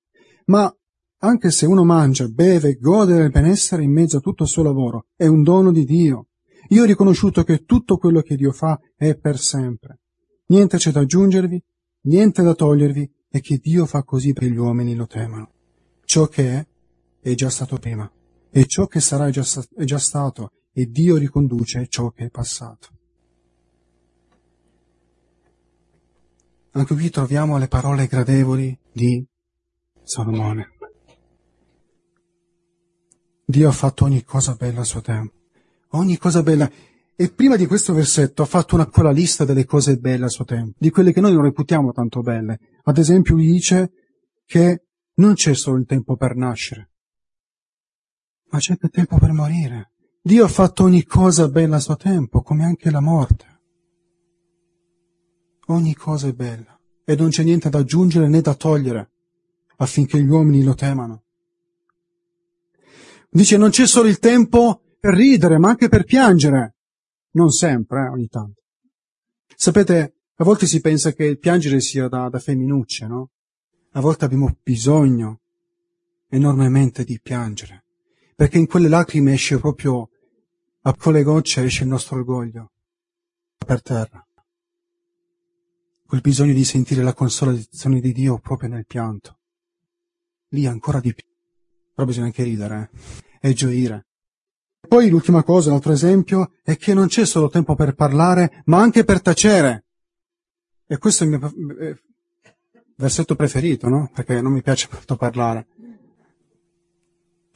ma 0.46 0.76
anche 1.18 1.52
se 1.52 1.66
uno 1.66 1.84
mangia, 1.84 2.26
beve 2.26 2.70
e 2.70 2.78
gode 2.80 3.14
del 3.14 3.30
benessere 3.30 3.84
in 3.84 3.92
mezzo 3.92 4.16
a 4.16 4.20
tutto 4.20 4.42
il 4.42 4.48
suo 4.48 4.64
lavoro, 4.64 5.06
è 5.14 5.28
un 5.28 5.44
dono 5.44 5.70
di 5.70 5.84
Dio. 5.84 6.26
Io 6.70 6.82
ho 6.82 6.86
riconosciuto 6.86 7.44
che 7.44 7.62
tutto 7.62 7.98
quello 7.98 8.22
che 8.22 8.34
Dio 8.34 8.50
fa 8.50 8.76
è 8.96 9.14
per 9.14 9.38
sempre. 9.38 10.00
Niente 10.46 10.78
c'è 10.78 10.90
da 10.90 10.98
aggiungervi, 10.98 11.62
niente 12.06 12.42
da 12.42 12.54
togliervi, 12.54 13.08
e 13.30 13.40
che 13.40 13.60
Dio 13.62 13.86
fa 13.86 14.02
così 14.02 14.32
perché 14.32 14.50
gli 14.50 14.58
uomini 14.58 14.96
lo 14.96 15.06
temano. 15.06 15.52
Ciò 16.04 16.26
che 16.26 16.54
è, 16.54 16.66
è 17.20 17.34
già 17.34 17.50
stato 17.50 17.78
prima 17.78 18.10
e 18.56 18.64
ciò 18.64 18.86
che 18.86 19.00
sarà 19.00 19.26
è 19.26 19.30
già, 19.30 19.44
è 19.76 19.84
già 19.84 19.98
stato, 19.98 20.52
e 20.72 20.86
Dio 20.86 21.18
riconduce 21.18 21.88
ciò 21.88 22.10
che 22.10 22.24
è 22.24 22.30
passato. 22.30 22.88
Anche 26.70 26.94
qui 26.94 27.10
troviamo 27.10 27.58
le 27.58 27.68
parole 27.68 28.06
gradevoli 28.06 28.74
di 28.90 29.22
Salomone. 30.02 30.70
Dio 33.44 33.68
ha 33.68 33.72
fatto 33.72 34.04
ogni 34.04 34.24
cosa 34.24 34.54
bella 34.54 34.80
a 34.80 34.84
suo 34.84 35.02
tempo. 35.02 35.34
Ogni 35.90 36.16
cosa 36.16 36.42
bella. 36.42 36.70
E 37.14 37.30
prima 37.30 37.56
di 37.56 37.66
questo 37.66 37.92
versetto 37.92 38.40
ha 38.40 38.46
fatto 38.46 38.74
una 38.74 38.86
quella 38.86 39.10
lista 39.10 39.44
delle 39.44 39.66
cose 39.66 39.98
belle 39.98 40.24
a 40.24 40.30
suo 40.30 40.46
tempo, 40.46 40.76
di 40.78 40.88
quelle 40.88 41.12
che 41.12 41.20
noi 41.20 41.34
non 41.34 41.42
reputiamo 41.42 41.92
tanto 41.92 42.22
belle. 42.22 42.58
Ad 42.84 42.96
esempio, 42.96 43.36
dice 43.36 43.92
che 44.46 44.84
non 45.16 45.34
c'è 45.34 45.54
solo 45.54 45.76
il 45.76 45.84
tempo 45.84 46.16
per 46.16 46.36
nascere, 46.36 46.92
ma 48.48 48.58
c'è 48.58 48.72
anche 48.72 48.88
tempo 48.88 49.18
per 49.18 49.32
morire. 49.32 49.90
Dio 50.22 50.44
ha 50.44 50.48
fatto 50.48 50.84
ogni 50.84 51.04
cosa 51.04 51.48
bella 51.48 51.76
a 51.76 51.80
suo 51.80 51.96
tempo, 51.96 52.42
come 52.42 52.64
anche 52.64 52.90
la 52.90 53.00
morte. 53.00 53.60
Ogni 55.66 55.94
cosa 55.94 56.28
è 56.28 56.32
bella 56.32 56.78
e 57.04 57.14
non 57.14 57.28
c'è 57.28 57.42
niente 57.42 57.70
da 57.70 57.78
aggiungere 57.78 58.28
né 58.28 58.40
da 58.40 58.54
togliere 58.54 59.10
affinché 59.76 60.20
gli 60.20 60.28
uomini 60.28 60.62
lo 60.62 60.74
temano. 60.74 61.22
Dice 63.28 63.56
non 63.56 63.70
c'è 63.70 63.86
solo 63.86 64.08
il 64.08 64.18
tempo 64.18 64.96
per 64.98 65.14
ridere, 65.14 65.58
ma 65.58 65.68
anche 65.68 65.88
per 65.88 66.04
piangere. 66.04 66.74
Non 67.32 67.50
sempre, 67.50 68.06
eh, 68.06 68.08
ogni 68.08 68.28
tanto. 68.28 68.62
Sapete, 69.54 70.14
a 70.34 70.44
volte 70.44 70.66
si 70.66 70.80
pensa 70.80 71.12
che 71.12 71.24
il 71.24 71.38
piangere 71.38 71.80
sia 71.80 72.08
da, 72.08 72.28
da 72.28 72.38
femminucce, 72.38 73.06
no? 73.06 73.30
A 73.92 74.00
volte 74.00 74.24
abbiamo 74.24 74.56
bisogno 74.62 75.40
enormemente 76.28 77.04
di 77.04 77.20
piangere 77.20 77.85
perché 78.36 78.58
in 78.58 78.66
quelle 78.66 78.88
lacrime 78.88 79.32
esce 79.32 79.58
proprio, 79.58 80.10
a 80.82 80.94
quelle 80.94 81.22
gocce 81.22 81.64
esce 81.64 81.84
il 81.84 81.88
nostro 81.88 82.16
orgoglio 82.16 82.70
per 83.56 83.80
terra. 83.80 84.24
Quel 86.06 86.20
bisogno 86.20 86.52
di 86.52 86.64
sentire 86.64 87.02
la 87.02 87.14
consolazione 87.14 87.98
di 87.98 88.12
Dio 88.12 88.38
proprio 88.38 88.68
nel 88.68 88.86
pianto. 88.86 89.38
Lì 90.50 90.66
ancora 90.66 91.00
di 91.00 91.14
più. 91.14 91.26
Però 91.94 92.06
bisogna 92.06 92.26
anche 92.26 92.44
ridere 92.44 92.90
eh? 93.40 93.48
e 93.48 93.52
gioire. 93.54 94.06
Poi 94.86 95.08
l'ultima 95.08 95.42
cosa, 95.42 95.70
l'altro 95.70 95.92
esempio, 95.92 96.52
è 96.62 96.76
che 96.76 96.92
non 96.92 97.08
c'è 97.08 97.24
solo 97.24 97.48
tempo 97.48 97.74
per 97.74 97.94
parlare, 97.94 98.62
ma 98.66 98.80
anche 98.80 99.02
per 99.02 99.22
tacere. 99.22 99.86
E 100.86 100.98
questo 100.98 101.24
è 101.24 101.26
il 101.26 101.38
mio 101.38 101.76
eh, 101.80 102.02
versetto 102.96 103.34
preferito, 103.34 103.88
no? 103.88 104.10
Perché 104.14 104.40
non 104.40 104.52
mi 104.52 104.62
piace 104.62 104.88
molto 104.92 105.16
parlare. 105.16 105.66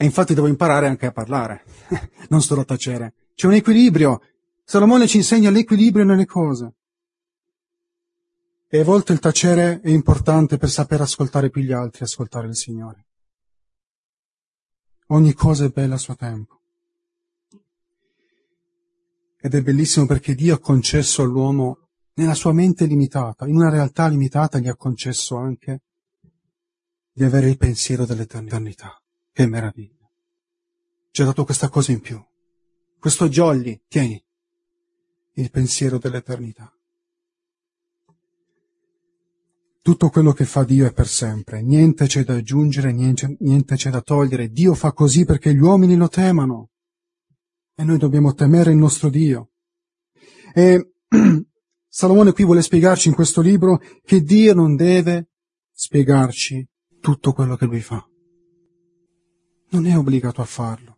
E 0.01 0.05
infatti 0.05 0.33
devo 0.33 0.47
imparare 0.47 0.87
anche 0.87 1.05
a 1.05 1.11
parlare, 1.11 1.63
non 2.29 2.41
solo 2.41 2.61
a 2.61 2.65
tacere. 2.65 3.13
C'è 3.35 3.45
un 3.45 3.53
equilibrio. 3.53 4.19
Salomone 4.63 5.05
ci 5.05 5.17
insegna 5.17 5.51
l'equilibrio 5.51 6.03
nelle 6.03 6.25
cose. 6.25 6.73
E 8.67 8.79
a 8.79 8.83
volte 8.83 9.13
il 9.13 9.19
tacere 9.19 9.79
è 9.79 9.89
importante 9.89 10.57
per 10.57 10.71
saper 10.71 11.01
ascoltare 11.01 11.51
più 11.51 11.61
gli 11.61 11.71
altri, 11.71 12.03
ascoltare 12.03 12.47
il 12.47 12.55
Signore. 12.55 13.05
Ogni 15.09 15.33
cosa 15.33 15.65
è 15.65 15.69
bella 15.69 15.93
a 15.93 15.99
suo 15.99 16.15
tempo. 16.15 16.61
Ed 19.39 19.53
è 19.53 19.61
bellissimo 19.61 20.07
perché 20.07 20.33
Dio 20.33 20.55
ha 20.55 20.59
concesso 20.59 21.21
all'uomo, 21.21 21.89
nella 22.15 22.33
sua 22.33 22.53
mente 22.53 22.87
limitata, 22.87 23.45
in 23.45 23.53
una 23.53 23.69
realtà 23.69 24.07
limitata, 24.07 24.57
gli 24.57 24.67
ha 24.67 24.75
concesso 24.75 25.35
anche 25.35 25.81
di 27.11 27.23
avere 27.23 27.49
il 27.49 27.57
pensiero 27.57 28.05
dell'eternità. 28.05 29.00
Che 29.33 29.47
meraviglia. 29.47 30.09
Ci 31.11 31.21
ha 31.21 31.25
dato 31.25 31.45
questa 31.45 31.69
cosa 31.69 31.91
in 31.91 32.01
più. 32.01 32.21
Questo 32.99 33.29
jolly, 33.29 33.81
tieni, 33.87 34.21
il 35.33 35.49
pensiero 35.49 35.97
dell'eternità. 35.97 36.71
Tutto 39.81 40.09
quello 40.09 40.33
che 40.33 40.45
fa 40.45 40.63
Dio 40.63 40.85
è 40.85 40.93
per 40.93 41.07
sempre, 41.07 41.63
niente 41.63 42.05
c'è 42.05 42.23
da 42.23 42.35
aggiungere, 42.35 42.91
niente, 42.91 43.37
niente 43.39 43.75
c'è 43.75 43.89
da 43.89 44.01
togliere. 44.01 44.49
Dio 44.49 44.75
fa 44.75 44.91
così 44.91 45.25
perché 45.25 45.53
gli 45.53 45.59
uomini 45.59 45.95
lo 45.95 46.09
temano. 46.09 46.69
E 47.73 47.83
noi 47.83 47.97
dobbiamo 47.97 48.33
temere 48.33 48.71
il 48.71 48.77
nostro 48.77 49.09
Dio. 49.09 49.51
E 50.53 50.91
Salomone 51.87 52.33
qui 52.33 52.43
vuole 52.43 52.61
spiegarci 52.61 53.07
in 53.07 53.15
questo 53.15 53.41
libro 53.41 53.79
che 54.03 54.21
Dio 54.21 54.53
non 54.53 54.75
deve 54.75 55.29
spiegarci 55.71 56.67
tutto 56.99 57.33
quello 57.33 57.55
che 57.55 57.65
lui 57.65 57.81
fa 57.81 58.05
non 59.71 59.85
è 59.85 59.97
obbligato 59.97 60.41
a 60.41 60.45
farlo. 60.45 60.97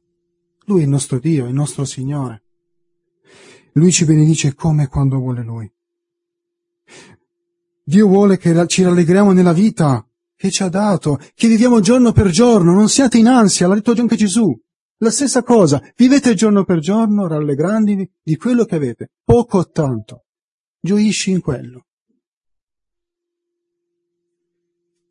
Lui 0.66 0.82
è 0.82 0.84
il 0.84 0.90
nostro 0.90 1.20
Dio, 1.20 1.48
il 1.48 1.54
nostro 1.54 1.86
Signore. 1.86 2.44
Lui 3.74 3.92
ci 3.92 4.06
benedice 4.06 4.54
come 4.54 4.84
e 4.84 4.88
quando 4.88 5.18
vuole 5.18 5.44
Lui. 5.44 5.72
Dio 7.84 8.08
vuole 8.08 8.38
che 8.38 8.68
ci 8.68 8.84
rallegriamo 8.84 9.32
nella 9.32 9.54
vita 9.54 10.08
che 10.36 10.52
ci 10.52 10.64
ha 10.64 10.70
dato, 10.70 11.20
che 11.36 11.48
viviamo 11.48 11.80
giorno 11.80 12.12
per 12.12 12.30
giorno, 12.30 12.74
non 12.74 12.90
siate 12.90 13.18
in 13.18 13.28
ansia, 13.28 13.68
l'ha 13.68 13.76
detto 13.76 13.92
anche 13.92 14.16
Gesù. 14.16 14.54
La 14.98 15.12
stessa 15.12 15.44
cosa, 15.44 15.82
vivete 15.96 16.34
giorno 16.34 16.64
per 16.64 16.80
giorno 16.80 17.28
rallegrandovi 17.28 18.10
di 18.22 18.36
quello 18.36 18.66
che 18.66 18.76
avete, 18.76 19.12
poco 19.24 19.60
o 19.60 19.70
tanto. 19.70 20.26
Gioisci 20.80 21.32
in 21.32 21.42
quello. 21.42 21.86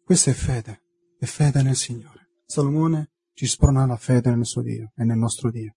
Questa 0.04 0.30
è 0.30 0.34
fede, 0.34 0.82
è 1.18 1.24
fede 1.24 1.62
nel 1.62 1.76
Signore. 1.76 2.30
Salomone 2.44 3.11
ci 3.42 3.48
sprona 3.48 3.86
la 3.86 3.96
fede 3.96 4.30
nel 4.30 4.46
suo 4.46 4.62
Dio 4.62 4.92
e 4.94 5.02
nel 5.02 5.18
nostro 5.18 5.50
Dio. 5.50 5.74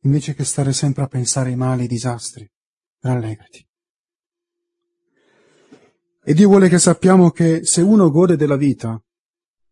Invece 0.00 0.34
che 0.34 0.42
stare 0.42 0.72
sempre 0.72 1.04
a 1.04 1.06
pensare 1.06 1.50
ai 1.50 1.56
mali 1.56 1.78
e 1.78 1.82
ai 1.82 1.88
disastri, 1.88 2.50
rallegrati. 2.98 3.64
E 6.24 6.34
Dio 6.34 6.48
vuole 6.48 6.68
che 6.68 6.80
sappiamo 6.80 7.30
che 7.30 7.64
se 7.64 7.80
uno 7.80 8.10
gode 8.10 8.34
della 8.34 8.56
vita, 8.56 9.00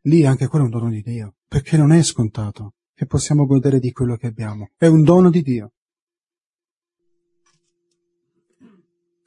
lì 0.02 0.24
anche 0.24 0.46
quello 0.46 0.66
è 0.66 0.68
un 0.68 0.78
dono 0.78 0.90
di 0.90 1.02
Dio, 1.02 1.34
perché 1.48 1.76
non 1.76 1.90
è 1.90 2.00
scontato 2.04 2.74
che 2.94 3.06
possiamo 3.06 3.44
godere 3.44 3.80
di 3.80 3.90
quello 3.90 4.14
che 4.14 4.28
abbiamo. 4.28 4.70
È 4.76 4.86
un 4.86 5.02
dono 5.02 5.28
di 5.28 5.42
Dio. 5.42 5.72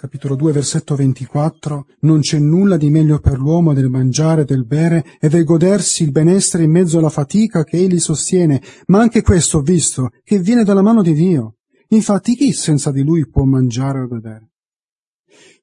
Capitolo 0.05 0.35
2, 0.35 0.51
versetto 0.51 0.95
24, 0.95 1.87
non 2.01 2.19
c'è 2.19 2.37
nulla 2.37 2.77
di 2.77 2.91
meglio 2.91 3.17
per 3.17 3.39
l'uomo 3.39 3.73
del 3.73 3.89
mangiare, 3.89 4.45
del 4.45 4.63
bere 4.63 5.03
e 5.19 5.29
del 5.29 5.43
godersi 5.43 6.03
il 6.03 6.11
benessere 6.11 6.63
in 6.63 6.69
mezzo 6.69 6.99
alla 6.99 7.09
fatica 7.09 7.63
che 7.63 7.77
egli 7.77 7.97
sostiene, 7.97 8.61
ma 8.85 8.99
anche 8.99 9.23
questo 9.23 9.57
ho 9.57 9.61
visto, 9.61 10.11
che 10.23 10.37
viene 10.37 10.63
dalla 10.63 10.83
mano 10.83 11.01
di 11.01 11.13
Dio. 11.13 11.55
Infatti 11.87 12.35
chi 12.35 12.53
senza 12.53 12.91
di 12.91 13.01
lui 13.01 13.27
può 13.27 13.45
mangiare 13.45 14.01
o 14.01 14.07
godere? 14.07 14.51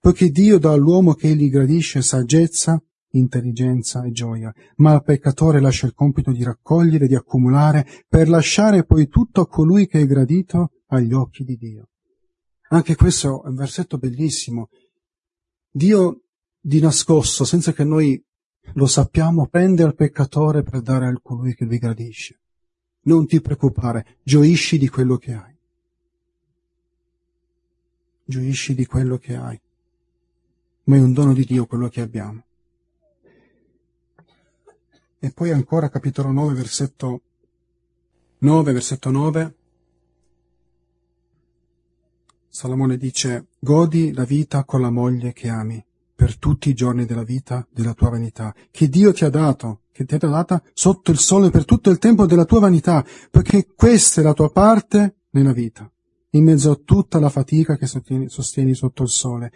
Poiché 0.01 0.31
Dio 0.31 0.59
dà 0.59 0.73
all'uomo 0.73 1.15
che 1.15 1.29
egli 1.29 1.49
gradisce 1.49 2.03
saggezza, 2.03 2.83
intelligenza 3.11 4.03
e 4.03 4.11
gioia, 4.11 4.53
ma 4.79 4.91
al 4.91 5.05
peccatore 5.05 5.61
lascia 5.61 5.87
il 5.87 5.95
compito 5.95 6.33
di 6.33 6.43
raccogliere, 6.43 7.07
di 7.07 7.15
accumulare, 7.15 7.87
per 8.09 8.29
lasciare 8.29 8.85
poi 8.85 9.07
tutto 9.07 9.43
a 9.43 9.47
colui 9.47 9.87
che 9.87 10.01
è 10.01 10.07
gradito 10.07 10.71
agli 10.89 11.13
occhi 11.13 11.45
di 11.45 11.57
Dio. 11.57 11.87
Anche 12.73 12.97
questo 12.97 13.45
è 13.45 13.49
un 13.49 13.55
versetto 13.55 13.99
bellissimo. 13.99 14.71
Dio 15.71 16.23
di 16.59 16.81
nascosto, 16.81 17.45
senza 17.45 17.75
che 17.75 17.85
noi 17.85 18.23
lo 18.75 18.87
sappiamo, 18.87 19.47
prende 19.47 19.83
al 19.83 19.95
peccatore 19.95 20.63
per 20.63 20.81
dare 20.81 21.07
a 21.07 21.21
colui 21.23 21.55
che 21.55 21.67
lui 21.67 21.77
gradisce. 21.77 22.41
Non 23.03 23.27
ti 23.27 23.43
preoccupare, 23.43 24.17
gioisci 24.23 24.79
di 24.79 24.89
quello 24.89 25.19
che 25.19 25.35
hai. 25.35 25.55
Gioisci 28.25 28.75
di 28.75 28.87
quello 28.87 29.19
che 29.19 29.37
hai. 29.37 29.61
Ma 30.85 30.97
è 30.97 31.01
un 31.01 31.13
dono 31.13 31.35
di 31.35 31.45
Dio 31.45 31.67
quello 31.67 31.89
che 31.89 32.01
abbiamo. 32.01 32.43
E 35.19 35.31
poi 35.31 35.51
ancora 35.51 35.91
capitolo 35.91 36.33
9, 36.33 36.55
versetto 36.55 37.21
9, 38.39 38.73
versetto 38.73 39.11
9. 39.11 39.57
Salomone 42.55 42.99
dice, 42.99 43.47
godi 43.59 44.13
la 44.13 44.25
vita 44.25 44.65
con 44.65 44.83
la 44.83 44.91
moglie 44.91 45.33
che 45.33 45.49
ami 45.49 45.83
per 46.15 46.37
tutti 46.37 46.69
i 46.69 46.75
giorni 46.75 47.07
della 47.07 47.23
vita 47.23 47.67
della 47.73 47.95
tua 47.95 48.11
vanità, 48.11 48.55
che 48.71 48.91
Dio 48.91 49.11
ti 49.15 49.25
ha 49.25 49.31
dato, 49.31 49.85
che 49.91 50.05
ti 50.05 50.17
ha 50.17 50.19
data 50.19 50.63
sotto 50.75 51.11
il 51.11 51.19
sole 51.19 51.49
per 51.49 51.65
tutto 51.65 51.89
il 51.89 51.97
tempo 51.97 52.27
della 52.27 52.45
tua 52.45 52.61
vanità, 52.61 53.03
perché 53.31 53.69
questa 53.75 54.21
è 54.21 54.25
la 54.25 54.35
tua 54.35 54.51
parte 54.51 55.15
nella 55.31 55.55
vita, 55.55 55.91
in 56.33 56.45
mezzo 56.45 56.71
a 56.73 56.79
tutta 56.85 57.19
la 57.19 57.31
fatica 57.31 57.79
che 57.79 57.87
sostieni, 57.87 58.29
sostieni 58.29 58.75
sotto 58.75 59.03
il 59.03 59.09
sole. 59.09 59.51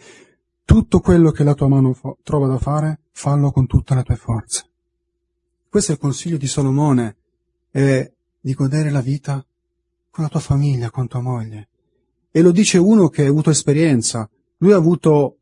Tutto 0.64 1.00
quello 1.00 1.32
che 1.32 1.44
la 1.44 1.54
tua 1.54 1.68
mano 1.68 1.92
fo- 1.92 2.16
trova 2.22 2.46
da 2.46 2.58
fare, 2.58 3.00
fallo 3.10 3.50
con 3.52 3.66
tutte 3.66 3.94
le 3.94 4.04
tue 4.04 4.16
forze. 4.16 4.64
Questo 5.68 5.90
è 5.90 5.94
il 5.96 6.00
consiglio 6.00 6.38
di 6.38 6.46
Salomone, 6.46 7.16
è 7.70 8.10
di 8.40 8.54
godere 8.54 8.88
la 8.88 9.02
vita 9.02 9.44
con 10.10 10.24
la 10.24 10.30
tua 10.30 10.40
famiglia, 10.40 10.90
con 10.90 11.06
tua 11.08 11.20
moglie. 11.20 11.68
E 12.36 12.42
lo 12.42 12.52
dice 12.52 12.76
uno 12.76 13.08
che 13.08 13.24
ha 13.24 13.28
avuto 13.30 13.48
esperienza. 13.48 14.28
Lui 14.58 14.72
ha 14.72 14.76
avuto 14.76 15.38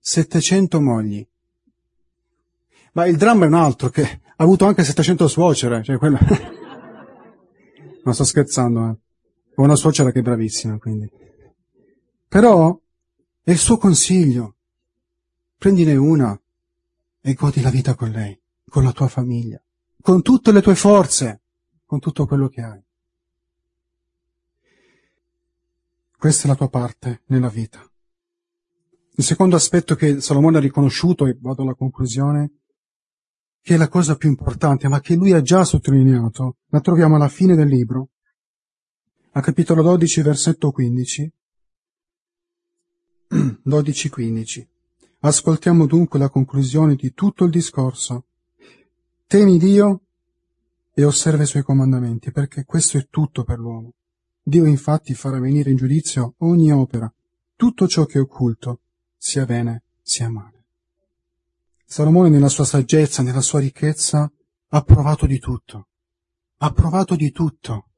700 0.00 0.80
mogli. 0.80 1.24
Ma 2.94 3.06
il 3.06 3.16
dramma 3.16 3.44
è 3.44 3.46
un 3.46 3.54
altro, 3.54 3.88
che 3.88 4.02
ha 4.02 4.42
avuto 4.42 4.64
anche 4.64 4.82
700 4.82 5.28
suocere, 5.28 5.84
cioè 5.84 5.96
quello... 5.96 6.18
non 8.02 8.14
sto 8.14 8.24
scherzando, 8.24 8.80
eh. 8.80 8.96
Ho 9.54 9.62
una 9.62 9.76
suocera 9.76 10.10
che 10.10 10.18
è 10.18 10.22
bravissima, 10.22 10.76
quindi. 10.78 11.08
Però 12.26 12.80
è 13.44 13.52
il 13.52 13.58
suo 13.58 13.76
consiglio. 13.76 14.56
Prendine 15.56 15.94
una 15.94 16.36
e 17.20 17.34
godi 17.34 17.60
la 17.60 17.70
vita 17.70 17.94
con 17.94 18.10
lei, 18.10 18.36
con 18.68 18.82
la 18.82 18.90
tua 18.90 19.06
famiglia, 19.06 19.62
con 20.00 20.20
tutte 20.20 20.50
le 20.50 20.62
tue 20.62 20.74
forze, 20.74 21.42
con 21.86 22.00
tutto 22.00 22.26
quello 22.26 22.48
che 22.48 22.60
hai. 22.60 22.83
Questa 26.24 26.44
è 26.44 26.48
la 26.48 26.56
tua 26.56 26.70
parte 26.70 27.20
nella 27.26 27.50
vita. 27.50 27.86
Il 29.16 29.22
secondo 29.22 29.56
aspetto 29.56 29.94
che 29.94 30.22
Salomone 30.22 30.56
ha 30.56 30.60
riconosciuto, 30.60 31.26
e 31.26 31.36
vado 31.38 31.60
alla 31.60 31.74
conclusione, 31.74 32.50
che 33.60 33.74
è 33.74 33.76
la 33.76 33.88
cosa 33.88 34.16
più 34.16 34.30
importante, 34.30 34.88
ma 34.88 35.00
che 35.00 35.16
lui 35.16 35.32
ha 35.32 35.42
già 35.42 35.64
sottolineato, 35.64 36.56
la 36.68 36.80
troviamo 36.80 37.16
alla 37.16 37.28
fine 37.28 37.54
del 37.54 37.68
libro, 37.68 38.08
a 39.32 39.40
capitolo 39.42 39.82
12, 39.82 40.22
versetto 40.22 40.70
15. 40.70 41.32
12-15. 43.30 44.66
Ascoltiamo 45.20 45.84
dunque 45.84 46.18
la 46.18 46.30
conclusione 46.30 46.94
di 46.94 47.12
tutto 47.12 47.44
il 47.44 47.50
discorso. 47.50 48.24
Temi 49.26 49.58
Dio 49.58 50.00
e 50.94 51.04
osserva 51.04 51.42
i 51.42 51.46
suoi 51.46 51.62
comandamenti, 51.62 52.32
perché 52.32 52.64
questo 52.64 52.96
è 52.96 53.08
tutto 53.10 53.44
per 53.44 53.58
l'uomo. 53.58 53.92
Dio 54.46 54.66
infatti 54.66 55.14
farà 55.14 55.40
venire 55.40 55.70
in 55.70 55.76
giudizio 55.76 56.34
ogni 56.40 56.70
opera, 56.70 57.10
tutto 57.56 57.88
ciò 57.88 58.04
che 58.04 58.18
è 58.18 58.20
occulto, 58.20 58.80
sia 59.16 59.46
bene 59.46 59.84
sia 60.02 60.28
male. 60.28 60.66
Salomone 61.86 62.28
nella 62.28 62.50
sua 62.50 62.66
saggezza, 62.66 63.22
nella 63.22 63.40
sua 63.40 63.60
ricchezza, 63.60 64.30
ha 64.68 64.82
provato 64.82 65.24
di 65.24 65.38
tutto. 65.38 65.88
Ha 66.58 66.70
provato 66.72 67.16
di 67.16 67.30
tutto. 67.30 67.88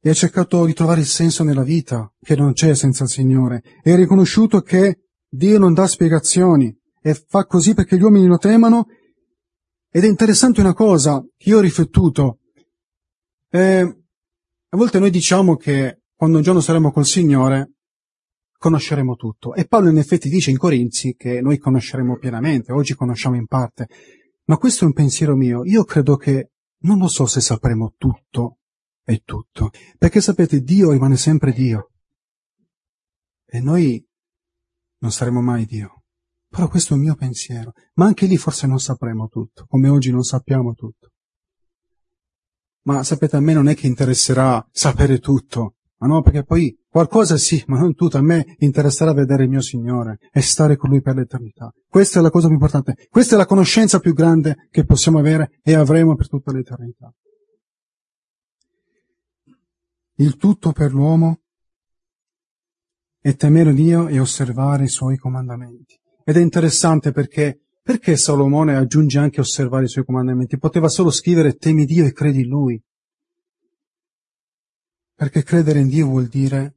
E 0.00 0.08
ha 0.08 0.14
cercato 0.14 0.64
di 0.64 0.72
trovare 0.72 1.00
il 1.00 1.06
senso 1.06 1.44
nella 1.44 1.64
vita, 1.64 2.10
che 2.18 2.34
non 2.34 2.54
c'è 2.54 2.74
senza 2.74 3.04
il 3.04 3.10
Signore, 3.10 3.62
e 3.82 3.92
ha 3.92 3.96
riconosciuto 3.96 4.62
che 4.62 5.00
Dio 5.28 5.58
non 5.58 5.74
dà 5.74 5.86
spiegazioni, 5.86 6.74
e 7.02 7.14
fa 7.14 7.44
così 7.44 7.74
perché 7.74 7.98
gli 7.98 8.02
uomini 8.02 8.26
lo 8.26 8.38
temano. 8.38 8.86
Ed 9.90 10.04
è 10.04 10.08
interessante 10.08 10.60
una 10.60 10.72
cosa 10.72 11.22
che 11.36 11.50
io 11.50 11.58
ho 11.58 11.60
riflettuto. 11.60 12.38
Eh, 13.50 14.01
a 14.74 14.78
volte 14.78 14.98
noi 14.98 15.10
diciamo 15.10 15.56
che 15.56 16.00
quando 16.14 16.38
un 16.38 16.42
giorno 16.42 16.60
saremo 16.62 16.92
col 16.92 17.04
Signore, 17.04 17.74
conosceremo 18.56 19.16
tutto. 19.16 19.54
E 19.54 19.66
Paolo 19.66 19.90
in 19.90 19.98
effetti 19.98 20.30
dice 20.30 20.50
in 20.50 20.56
Corinzi 20.56 21.14
che 21.14 21.42
noi 21.42 21.58
conosceremo 21.58 22.16
pienamente, 22.16 22.72
oggi 22.72 22.94
conosciamo 22.94 23.36
in 23.36 23.46
parte. 23.46 23.88
Ma 24.44 24.56
questo 24.56 24.84
è 24.84 24.86
un 24.86 24.94
pensiero 24.94 25.36
mio. 25.36 25.62
Io 25.64 25.84
credo 25.84 26.16
che 26.16 26.52
non 26.84 26.98
lo 26.98 27.08
so 27.08 27.26
se 27.26 27.42
sapremo 27.42 27.92
tutto 27.98 28.60
e 29.04 29.20
tutto. 29.24 29.70
Perché 29.98 30.22
sapete, 30.22 30.62
Dio 30.62 30.92
rimane 30.92 31.18
sempre 31.18 31.52
Dio. 31.52 31.90
E 33.44 33.60
noi 33.60 34.02
non 35.00 35.12
saremo 35.12 35.42
mai 35.42 35.66
Dio. 35.66 36.04
Però 36.48 36.66
questo 36.68 36.94
è 36.94 36.96
il 36.96 37.02
mio 37.02 37.14
pensiero. 37.14 37.72
Ma 37.94 38.06
anche 38.06 38.24
lì 38.24 38.38
forse 38.38 38.66
non 38.66 38.78
sapremo 38.80 39.28
tutto, 39.28 39.66
come 39.68 39.90
oggi 39.90 40.10
non 40.10 40.22
sappiamo 40.22 40.72
tutto. 40.72 41.11
Ma 42.82 43.02
sapete, 43.04 43.36
a 43.36 43.40
me 43.40 43.52
non 43.52 43.68
è 43.68 43.74
che 43.74 43.86
interesserà 43.86 44.66
sapere 44.70 45.18
tutto, 45.18 45.76
ma 45.98 46.08
no, 46.08 46.20
perché 46.20 46.42
poi 46.42 46.76
qualcosa 46.88 47.36
sì, 47.36 47.62
ma 47.68 47.78
non 47.78 47.94
tutto. 47.94 48.18
A 48.18 48.22
me 48.22 48.56
interesserà 48.58 49.12
vedere 49.12 49.44
il 49.44 49.48
mio 49.48 49.60
Signore 49.60 50.18
e 50.32 50.40
stare 50.40 50.76
con 50.76 50.90
Lui 50.90 51.00
per 51.00 51.14
l'eternità. 51.14 51.72
Questa 51.88 52.18
è 52.18 52.22
la 52.22 52.30
cosa 52.30 52.46
più 52.46 52.54
importante. 52.54 53.06
Questa 53.08 53.36
è 53.36 53.38
la 53.38 53.46
conoscenza 53.46 54.00
più 54.00 54.12
grande 54.12 54.68
che 54.70 54.84
possiamo 54.84 55.18
avere 55.18 55.60
e 55.62 55.74
avremo 55.74 56.16
per 56.16 56.28
tutta 56.28 56.52
l'eternità. 56.52 57.14
Il 60.16 60.36
tutto 60.36 60.72
per 60.72 60.92
l'uomo 60.92 61.40
è 63.20 63.36
temere 63.36 63.72
Dio 63.72 64.08
e 64.08 64.18
osservare 64.18 64.84
i 64.84 64.88
Suoi 64.88 65.16
comandamenti. 65.16 65.98
Ed 66.24 66.36
è 66.36 66.40
interessante 66.40 67.12
perché 67.12 67.60
perché 67.82 68.16
Salomone 68.16 68.76
aggiunge 68.76 69.18
anche 69.18 69.40
osservare 69.40 69.86
i 69.86 69.88
suoi 69.88 70.04
comandamenti? 70.04 70.56
Poteva 70.56 70.88
solo 70.88 71.10
scrivere 71.10 71.56
temi 71.56 71.84
Dio 71.84 72.06
e 72.06 72.12
credi 72.12 72.42
in 72.42 72.48
Lui. 72.48 72.80
Perché 75.14 75.42
credere 75.42 75.80
in 75.80 75.88
Dio 75.88 76.06
vuol 76.06 76.28
dire 76.28 76.76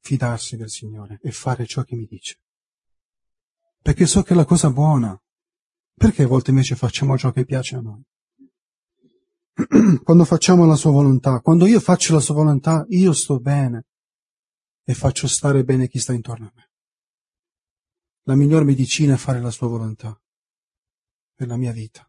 fidarsi 0.00 0.56
del 0.56 0.68
Signore 0.68 1.18
e 1.22 1.30
fare 1.32 1.64
ciò 1.64 1.82
che 1.82 1.96
mi 1.96 2.06
dice. 2.06 2.38
Perché 3.80 4.06
so 4.06 4.22
che 4.22 4.34
è 4.34 4.36
la 4.36 4.44
cosa 4.44 4.70
buona. 4.70 5.18
Perché 5.94 6.24
a 6.24 6.26
volte 6.26 6.50
invece 6.50 6.76
facciamo 6.76 7.16
ciò 7.16 7.32
che 7.32 7.46
piace 7.46 7.76
a 7.76 7.80
noi? 7.80 8.02
Quando 10.04 10.24
facciamo 10.24 10.66
la 10.66 10.76
sua 10.76 10.90
volontà, 10.90 11.40
quando 11.40 11.66
io 11.66 11.80
faccio 11.80 12.12
la 12.12 12.20
sua 12.20 12.34
volontà, 12.34 12.84
io 12.90 13.12
sto 13.12 13.40
bene 13.40 13.86
e 14.84 14.94
faccio 14.94 15.26
stare 15.26 15.64
bene 15.64 15.88
chi 15.88 15.98
sta 15.98 16.12
intorno 16.12 16.46
a 16.46 16.52
me. 16.54 16.67
La 18.28 18.34
miglior 18.34 18.62
medicina 18.62 19.14
è 19.14 19.16
fare 19.16 19.40
la 19.40 19.50
sua 19.50 19.68
volontà 19.68 20.20
per 21.34 21.46
la 21.46 21.56
mia 21.56 21.72
vita 21.72 22.06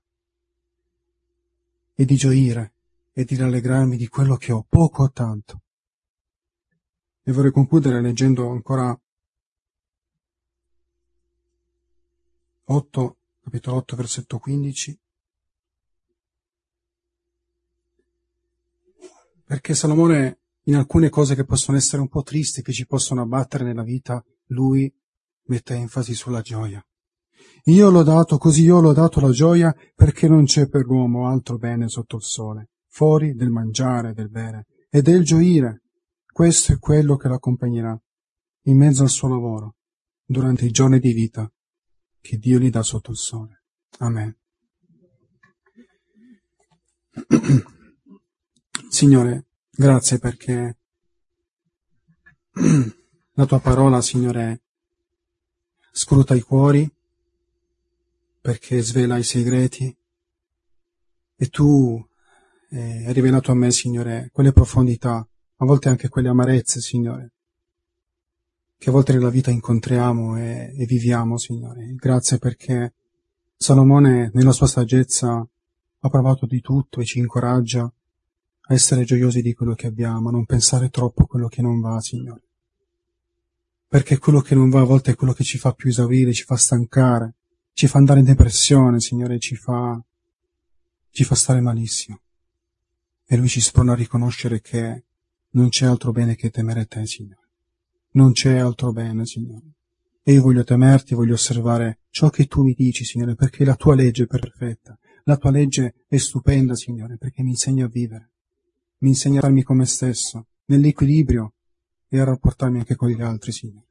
e 1.93 2.03
di 2.03 2.17
gioire 2.17 2.73
e 3.13 3.23
di 3.23 3.37
rallegrarmi 3.37 3.95
di 3.95 4.09
quello 4.09 4.35
che 4.35 4.51
ho, 4.51 4.65
poco 4.67 5.03
o 5.03 5.11
tanto. 5.11 5.61
E 7.23 7.31
vorrei 7.31 7.53
concludere 7.53 8.01
leggendo 8.01 8.49
ancora 8.49 8.99
8, 12.65 13.17
capitolo 13.41 13.77
8, 13.77 13.95
versetto 13.95 14.39
15. 14.39 14.99
Perché 19.45 19.73
Salomone, 19.73 20.39
in 20.63 20.75
alcune 20.75 21.07
cose 21.07 21.33
che 21.33 21.45
possono 21.45 21.77
essere 21.77 22.01
un 22.01 22.09
po' 22.09 22.23
tristi, 22.23 22.61
che 22.61 22.73
ci 22.73 22.85
possono 22.85 23.21
abbattere 23.21 23.63
nella 23.63 23.83
vita, 23.83 24.21
lui 24.47 24.93
mette 25.49 25.75
enfasi 25.75 26.13
sulla 26.13 26.41
gioia. 26.41 26.83
Io 27.65 27.89
l'ho 27.89 28.03
dato, 28.03 28.37
così 28.37 28.63
io 28.63 28.79
l'ho 28.79 28.93
dato 28.93 29.19
la 29.19 29.31
gioia, 29.31 29.75
perché 29.93 30.27
non 30.27 30.45
c'è 30.45 30.67
per 30.67 30.85
l'uomo 30.85 31.27
altro 31.27 31.57
bene 31.57 31.89
sotto 31.89 32.15
il 32.15 32.23
sole 32.23 32.69
fuori 32.89 33.33
del 33.33 33.49
mangiare, 33.49 34.13
del 34.13 34.29
bere 34.29 34.65
e 34.89 35.01
del 35.01 35.23
gioire. 35.23 35.83
Questo 36.31 36.73
è 36.73 36.79
quello 36.79 37.15
che 37.15 37.27
l'accompagnerà 37.27 37.97
in 38.63 38.77
mezzo 38.77 39.03
al 39.03 39.09
suo 39.09 39.29
lavoro, 39.29 39.75
durante 40.25 40.65
i 40.65 40.71
giorni 40.71 40.99
di 40.99 41.13
vita 41.13 41.51
che 42.19 42.37
Dio 42.37 42.59
gli 42.59 42.69
dà 42.69 42.83
sotto 42.83 43.11
il 43.11 43.17
sole. 43.17 43.63
Amen. 43.99 44.37
Signore, 48.89 49.45
grazie 49.69 50.19
perché 50.19 50.77
la 53.33 53.45
tua 53.45 53.59
parola, 53.59 54.01
Signore, 54.01 54.63
scruta 55.91 56.35
i 56.35 56.41
cuori 56.41 56.89
perché 58.41 58.81
svela 58.81 59.17
i 59.17 59.23
segreti 59.23 59.95
e 61.35 61.47
tu 61.49 62.05
eh, 62.69 63.05
hai 63.05 63.13
rivelato 63.13 63.51
a 63.51 63.55
me, 63.55 63.71
Signore, 63.71 64.29
quelle 64.31 64.51
profondità, 64.51 65.25
a 65.57 65.65
volte 65.65 65.89
anche 65.89 66.09
quelle 66.09 66.29
amarezze, 66.29 66.81
Signore, 66.81 67.31
che 68.77 68.89
a 68.89 68.91
volte 68.91 69.13
nella 69.13 69.29
vita 69.29 69.51
incontriamo 69.51 70.37
e, 70.37 70.73
e 70.77 70.85
viviamo, 70.85 71.37
Signore. 71.37 71.93
Grazie 71.95 72.37
perché 72.37 72.93
Salomone, 73.55 74.31
nella 74.33 74.51
sua 74.51 74.67
saggezza, 74.67 75.45
ha 76.01 76.09
provato 76.09 76.45
di 76.45 76.61
tutto 76.61 77.01
e 77.01 77.05
ci 77.05 77.19
incoraggia 77.19 77.83
a 77.83 78.73
essere 78.73 79.03
gioiosi 79.03 79.41
di 79.41 79.53
quello 79.53 79.73
che 79.73 79.87
abbiamo, 79.87 80.29
a 80.29 80.31
non 80.31 80.45
pensare 80.45 80.89
troppo 80.89 81.23
a 81.23 81.27
quello 81.27 81.47
che 81.47 81.61
non 81.61 81.79
va, 81.79 81.99
Signore. 81.99 82.48
Perché 83.89 84.19
quello 84.19 84.41
che 84.41 84.53
non 84.53 84.69
va 84.69 84.81
a 84.81 84.85
volte 84.85 85.11
è 85.11 85.15
quello 85.15 85.33
che 85.33 85.43
ci 85.43 85.57
fa 85.57 85.73
più 85.73 85.89
esaurire, 85.89 86.31
ci 86.31 86.43
fa 86.43 86.55
stancare, 86.55 87.37
ci 87.73 87.87
fa 87.87 87.97
andare 87.97 88.19
in 88.19 88.27
depressione, 88.27 88.99
Signore, 88.99 89.39
ci 89.39 89.55
fa, 89.55 89.99
ci 91.09 91.23
fa 91.23 91.33
stare 91.33 91.59
malissimo. 91.59 92.19
E 93.25 93.35
Lui 93.35 93.47
ci 93.47 93.59
sprona 93.59 93.93
a 93.93 93.95
riconoscere 93.95 94.61
che 94.61 95.05
non 95.53 95.69
c'è 95.69 95.87
altro 95.87 96.11
bene 96.11 96.35
che 96.35 96.51
temere 96.51 96.85
te, 96.85 97.07
Signore. 97.07 97.49
Non 98.11 98.31
c'è 98.33 98.57
altro 98.57 98.91
bene, 98.91 99.25
Signore. 99.25 99.71
E 100.21 100.33
io 100.33 100.43
voglio 100.43 100.63
temerti, 100.63 101.15
voglio 101.15 101.33
osservare 101.33 102.01
ciò 102.11 102.29
che 102.29 102.45
tu 102.45 102.61
mi 102.61 102.75
dici, 102.75 103.03
Signore, 103.03 103.33
perché 103.33 103.65
la 103.65 103.75
tua 103.75 103.95
legge 103.95 104.25
è 104.25 104.27
perfetta. 104.27 104.95
La 105.23 105.37
tua 105.37 105.49
legge 105.49 106.05
è 106.07 106.17
stupenda, 106.17 106.75
Signore, 106.75 107.17
perché 107.17 107.41
mi 107.41 107.49
insegna 107.49 107.85
a 107.85 107.89
vivere. 107.89 108.29
Mi 108.99 109.09
insegna 109.09 109.39
a 109.39 109.41
farmi 109.41 109.63
come 109.63 109.87
stesso, 109.87 110.45
nell'equilibrio 110.65 111.53
e 112.09 112.19
a 112.19 112.23
rapportarmi 112.25 112.79
anche 112.79 112.95
con 112.95 113.09
gli 113.09 113.21
altri, 113.21 113.51
Signore. 113.51 113.85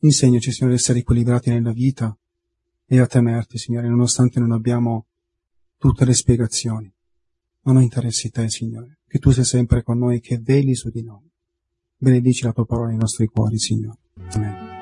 Insegnaci, 0.00 0.52
Signore, 0.52 0.74
ad 0.74 0.80
essere 0.80 1.00
equilibrati 1.00 1.50
nella 1.50 1.72
vita 1.72 2.16
e 2.86 3.00
a 3.00 3.06
temerti, 3.06 3.58
Signore, 3.58 3.88
nonostante 3.88 4.38
non 4.40 4.52
abbiamo 4.52 5.06
tutte 5.76 6.04
le 6.04 6.14
spiegazioni. 6.14 6.90
Non 7.62 7.76
ho 7.76 7.80
interessi 7.80 8.30
te, 8.30 8.48
Signore, 8.48 9.00
che 9.06 9.18
tu 9.18 9.30
sei 9.30 9.44
sempre 9.44 9.82
con 9.82 9.98
noi, 9.98 10.20
che 10.20 10.38
veli 10.38 10.74
su 10.74 10.88
di 10.90 11.02
noi. 11.02 11.28
Benedici 11.96 12.44
la 12.44 12.52
tua 12.52 12.64
parola 12.64 12.88
nei 12.88 12.96
nostri 12.96 13.26
cuori, 13.26 13.58
Signore. 13.58 13.98
Amen. 14.30 14.76